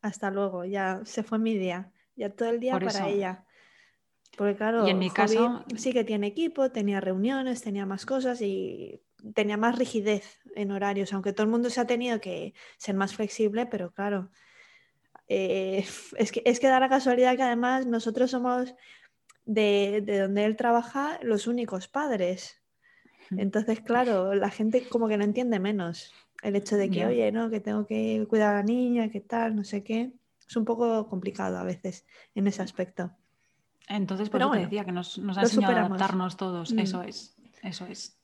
[0.00, 1.92] hasta luego, ya se fue mi día
[2.22, 3.44] ya todo el día para ella.
[4.36, 8.40] Porque claro, y en mi caso sí que tiene equipo, tenía reuniones, tenía más cosas
[8.40, 9.02] y
[9.34, 13.14] tenía más rigidez en horarios, aunque todo el mundo se ha tenido que ser más
[13.14, 14.30] flexible, pero claro,
[15.28, 15.84] eh,
[16.16, 18.74] es, que, es que da la casualidad que además nosotros somos
[19.44, 22.62] de, donde él trabaja los únicos padres.
[23.36, 26.12] Entonces, claro, la gente como que no entiende menos
[26.42, 29.56] el hecho de que, oye, no, que tengo que cuidar a la niña, que tal,
[29.56, 30.12] no sé qué
[30.48, 33.10] es un poco complicado a veces en ese aspecto.
[33.88, 36.72] Entonces, por eso te decía que nos, nos ha enseñado a adaptarnos todos.
[36.72, 36.78] Mm.
[36.78, 38.18] Eso es, eso es.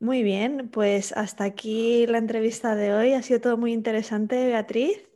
[0.00, 3.12] Muy bien, pues hasta aquí la entrevista de hoy.
[3.14, 5.08] Ha sido todo muy interesante, Beatriz.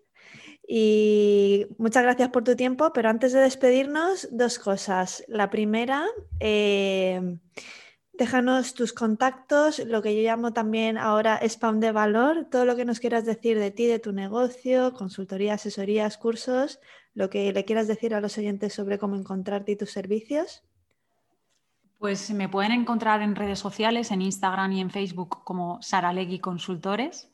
[0.66, 5.24] Y muchas gracias por tu tiempo, pero antes de despedirnos, dos cosas.
[5.28, 6.06] La primera,
[6.40, 7.38] eh,
[8.22, 12.84] Déjanos tus contactos, lo que yo llamo también ahora spam de valor, todo lo que
[12.84, 16.78] nos quieras decir de ti, de tu negocio, consultoría, asesorías, cursos,
[17.14, 20.62] lo que le quieras decir a los oyentes sobre cómo encontrarte y tus servicios.
[21.98, 27.28] Pues me pueden encontrar en redes sociales, en Instagram y en Facebook como Saralegui Consultores.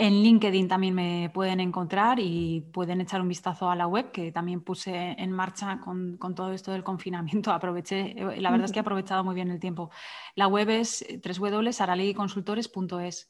[0.00, 4.30] En LinkedIn también me pueden encontrar y pueden echar un vistazo a la web que
[4.30, 7.50] también puse en marcha con, todo esto del confinamiento.
[7.52, 9.90] Aproveché, eh, la verdad es que he aprovechado muy bien el tiempo.
[10.36, 13.28] La web es www.saraleguiconsultores.es.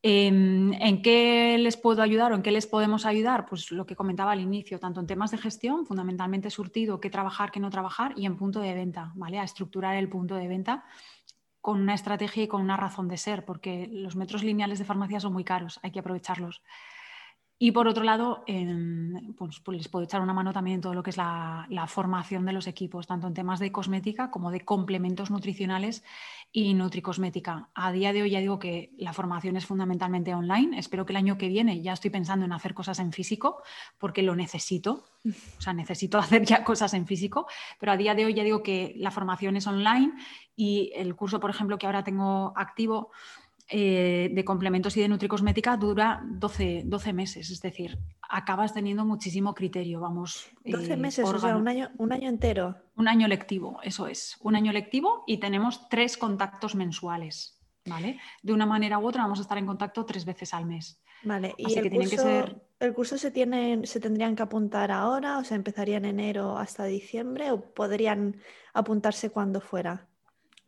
[0.00, 3.46] Em, ¿En qué les puedo ayudar o en qué les podemos ayudar?
[3.46, 7.50] Pues lo que comentaba al inicio, tanto en temas de gestión, fundamentalmente surtido, qué trabajar,
[7.50, 9.40] qué no trabajar, y en punto de venta, ¿vale?
[9.40, 10.84] A estructurar el punto de venta
[11.68, 15.20] con una estrategia y con una razón de ser, porque los metros lineales de farmacia
[15.20, 16.62] son muy caros, hay que aprovecharlos.
[17.60, 18.44] Y por otro lado,
[19.36, 22.46] pues, pues, les puedo echar una mano también en todo lo que es la, formación
[22.46, 26.04] de los equipos, tanto en temas de cosmética como de complementos nutricionales
[26.52, 27.68] y nutricosmética.
[27.74, 30.78] A día de hoy ya digo que la formación es fundamentalmente online.
[30.78, 33.60] Espero que el año que viene ya estoy pensando en hacer cosas en físico
[33.98, 35.06] porque lo necesito.
[35.26, 37.48] O sea, necesito hacer ya cosas en físico,
[37.80, 40.12] pero a día de hoy ya digo que la formación es online
[40.54, 43.10] y el curso, por ejemplo, que ahora tengo activo
[43.70, 47.98] eh, de complementos y de nutricosmética dura 12, 12, meses, es decir,
[48.28, 50.48] acabas teniendo muchísimo criterio, vamos.
[50.64, 52.76] 12 meses, o sea, un año, un año entero.
[52.96, 57.54] Un año lectivo, eso es, un año lectivo y tenemos tres contactos mensuales.
[57.84, 58.18] ¿Vale?
[58.42, 61.00] De una manera u otra vamos a estar en contacto tres veces al mes.
[61.22, 62.62] Vale, y el, curso, que ser...
[62.80, 65.38] ¿el curso se, tienen, se tendrían que apuntar ahora?
[65.38, 68.36] O sea, empezaría en enero hasta diciembre o podrían
[68.74, 70.06] apuntarse cuando fuera?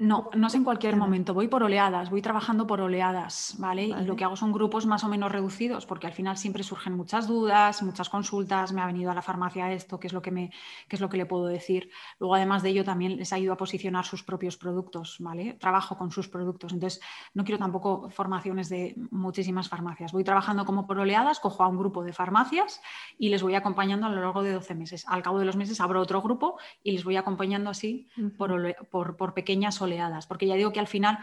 [0.01, 3.85] No, no es en cualquier momento, voy por oleadas, voy trabajando por oleadas, ¿vale?
[3.85, 6.95] Y lo que hago son grupos más o menos reducidos, porque al final siempre surgen
[6.97, 10.31] muchas dudas, muchas consultas, me ha venido a la farmacia esto, qué es lo que,
[10.31, 10.53] me,
[10.89, 11.91] qué es lo que le puedo decir.
[12.19, 15.53] Luego, además de ello, también les ayudo a posicionar sus propios productos, ¿vale?
[15.61, 17.03] Trabajo con sus productos, entonces
[17.35, 20.13] no quiero tampoco formaciones de muchísimas farmacias.
[20.13, 22.81] Voy trabajando como por oleadas, cojo a un grupo de farmacias
[23.19, 25.05] y les voy acompañando a lo largo de 12 meses.
[25.09, 29.19] Al cabo de los meses abro otro grupo y les voy acompañando así por, por,
[29.19, 29.90] por pequeñas oleadas
[30.27, 31.19] porque ya digo que al final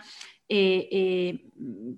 [0.50, 1.52] eh, eh,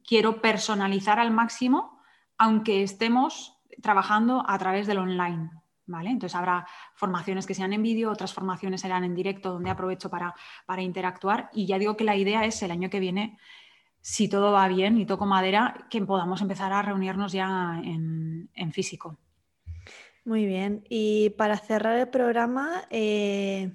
[0.07, 2.01] quiero personalizar al máximo,
[2.37, 5.51] aunque estemos trabajando a través del online.
[5.91, 6.11] ¿Vale?
[6.11, 10.35] Entonces habrá formaciones que sean en vídeo, otras formaciones serán en directo, donde aprovecho para,
[10.67, 11.49] para interactuar.
[11.51, 13.39] Y ya digo que la idea es el año que viene
[14.01, 19.17] si todo va bien y toco madera, que podamos empezar a reunirnos ya en, físico.
[20.25, 20.83] Muy bien.
[20.89, 23.71] Y para cerrar el programa, eh,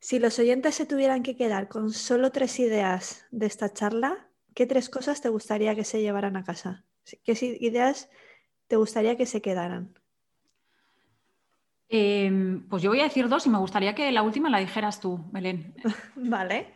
[0.00, 4.66] si los oyentes se tuvieran que quedar con solo tres ideas de esta charla, ¿qué
[4.66, 6.84] tres cosas te gustaría que se llevaran a casa?
[7.24, 8.08] ¿Qué ideas
[8.66, 9.98] te gustaría que se quedaran?
[11.88, 15.00] Em, pues yo voy a decir dos y me gustaría que la última la dijeras
[15.00, 15.74] tú, Belén.
[16.16, 16.74] vale.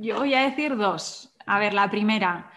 [0.00, 1.34] Yo voy a decir dos.
[1.46, 2.50] A ver, la primera,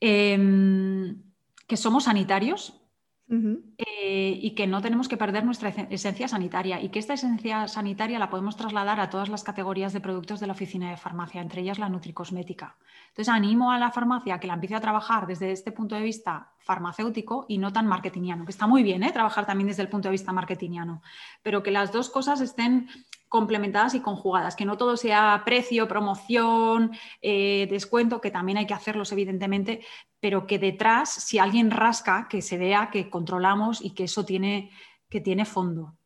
[0.00, 1.22] em,
[1.66, 2.83] que somos sanitarios,
[3.26, 8.18] eh, y que no tenemos que perder nuestra esencia sanitaria y que esta esencia sanitaria
[8.18, 11.62] la podemos trasladar a todas las categorías de productos de la oficina de farmacia, entre
[11.62, 12.76] ellas la nutricosmética.
[13.08, 16.52] Entonces animo a la farmacia que la empiece a trabajar desde este punto de vista
[16.58, 19.12] farmacéutico y no tan marketingiano, que está muy bien ¿eh?
[19.12, 21.02] trabajar también desde el punto de vista marketingiano,
[21.42, 22.88] pero que las dos cosas estén
[23.28, 28.74] complementadas y conjugadas, que no todo sea precio, promoción, eh, descuento, que también hay que
[28.74, 29.84] hacerlos evidentemente,
[30.20, 34.70] pero que detrás, si alguien rasca, que se vea que controlamos y que eso tiene,
[35.08, 35.96] que tiene fondo.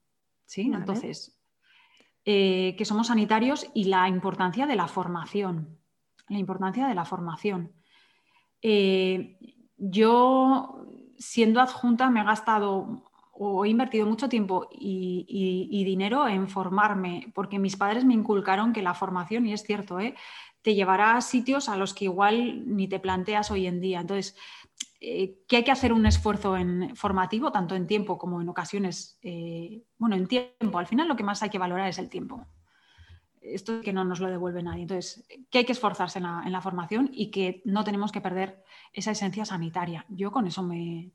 [0.47, 0.71] ¿sí?
[0.75, 1.39] Entonces,
[2.25, 5.79] eh, que somos sanitarios y la importancia de la formación.
[6.29, 7.73] La importancia de la formación.
[8.61, 9.39] Eh,
[9.77, 10.87] yo,
[11.19, 13.08] siendo adjunta, me he gastado
[13.39, 18.83] o he invertido mucho tiempo y, dinero en formarme, porque mis padres me inculcaron que
[18.83, 20.15] la formación, y es cierto, ¿eh?
[20.63, 24.01] te llevará a sitios a los que igual ni te planteas hoy en día.
[24.01, 24.37] Entonces,
[25.01, 29.19] eh, que hay que hacer un esfuerzo en, formativo, tanto en tiempo como en ocasiones,
[29.23, 32.45] eh, bueno, en tiempo, al final lo que más hay que valorar es el tiempo.
[33.41, 34.83] Esto es que no nos lo devuelve nadie.
[34.83, 39.13] Entonces, que hay que esforzarse en la formación y que no tenemos que perder esa
[39.13, 40.05] esencia sanitaria.
[40.09, 41.13] Yo con eso me,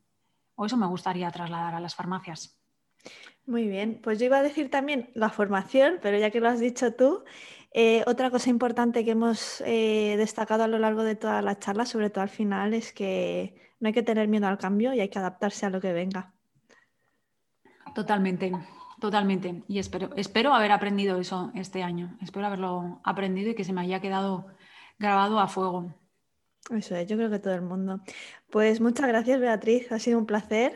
[0.55, 2.59] o eso me gustaría trasladar a las farmacias.
[3.45, 6.61] Muy bien, pues yo iba a decir también la formación, pero ya que lo has
[6.61, 7.23] dicho tú,
[7.73, 11.85] eh, otra cosa importante que hemos eh, destacado a lo largo de toda la charla,
[11.85, 15.09] sobre todo al final, es que no hay que tener miedo al cambio y hay
[15.09, 16.33] que adaptarse a lo que venga.
[17.93, 18.51] Totalmente,
[18.99, 19.63] totalmente.
[19.67, 22.17] Y espero, espero haber aprendido eso este año.
[22.21, 24.47] Espero haberlo aprendido y que se me haya quedado
[24.99, 25.93] grabado a fuego.
[26.69, 28.01] Eso es, yo creo que todo el mundo.
[28.49, 29.91] Pues muchas gracias, Beatriz.
[29.91, 30.73] Ha sido un placer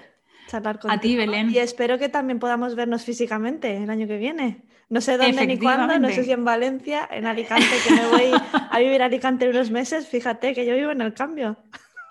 [0.48, 0.94] charlar contigo.
[0.94, 1.50] A ti, Belén.
[1.50, 4.64] Y espero que también podamos vernos físicamente el año que viene.
[4.90, 8.32] No sé dónde ni cuándo, no sé si en Valencia, en Alicante, que me voy
[8.72, 10.08] a vivir a Alicante unos meses.
[10.08, 11.58] Fíjate que yo vivo en el cambio.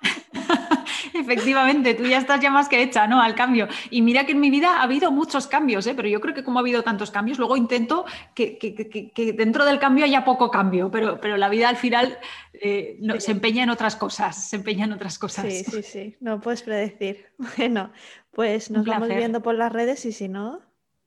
[1.15, 3.23] Efectivamente, tú ya estás ya más que hecha, ¿no?
[3.23, 3.67] Al cambio.
[3.91, 5.95] Y mira que en mi vida ha habido muchos cambios, ¿eh?
[5.95, 8.05] pero yo creo que como ha habido tantos cambios, luego intento
[8.35, 12.19] que, dentro del cambio haya poco cambio, pero, pero la vida al final
[12.61, 15.45] eh, se empeña en otras cosas, se empeña en otras cosas.
[15.47, 17.27] Sí, sí, sí, no puedes predecir.
[17.57, 17.93] Bueno,
[18.33, 20.61] pues nos vamos viendo por las redes y si no,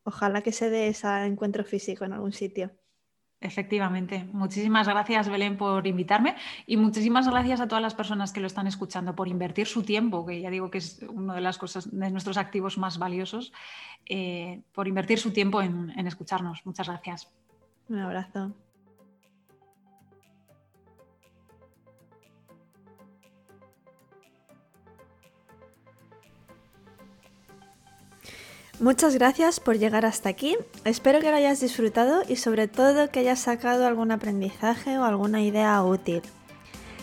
[0.04, 2.72] ojalá que se dé ese encuentro físico en algún sitio.
[3.42, 4.28] Efectivamente.
[4.34, 6.36] Muchísimas gracias, Belén, por invitarme
[6.66, 10.26] y muchísimas gracias a todas las personas que lo están escuchando por invertir su tiempo,
[10.26, 13.54] que ya digo que es una de las cosas de nuestros activos más valiosos,
[14.06, 16.66] eh, por invertir su tiempo en escucharnos.
[16.66, 17.32] Muchas gracias.
[17.88, 18.54] Un abrazo.
[28.80, 30.56] Muchas gracias por llegar hasta aquí.
[30.86, 35.42] Espero que lo hayas disfrutado y sobre todo que hayas sacado algún aprendizaje o alguna
[35.42, 36.22] idea útil.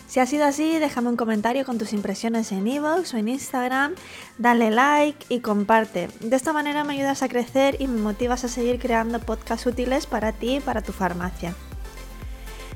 [0.07, 3.93] Si ha sido así, déjame un comentario con tus impresiones en iVoox o en Instagram,
[4.39, 6.07] dale like y comparte.
[6.21, 10.07] De esta manera me ayudas a crecer y me motivas a seguir creando podcasts útiles
[10.07, 11.53] para ti y para tu farmacia.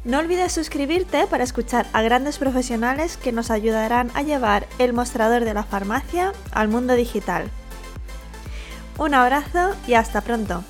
[0.03, 5.43] No olvides suscribirte para escuchar a grandes profesionales que nos ayudarán a llevar el mostrador
[5.43, 7.49] de la farmacia al mundo digital.
[9.01, 10.63] Un abrazo y hasta pronto.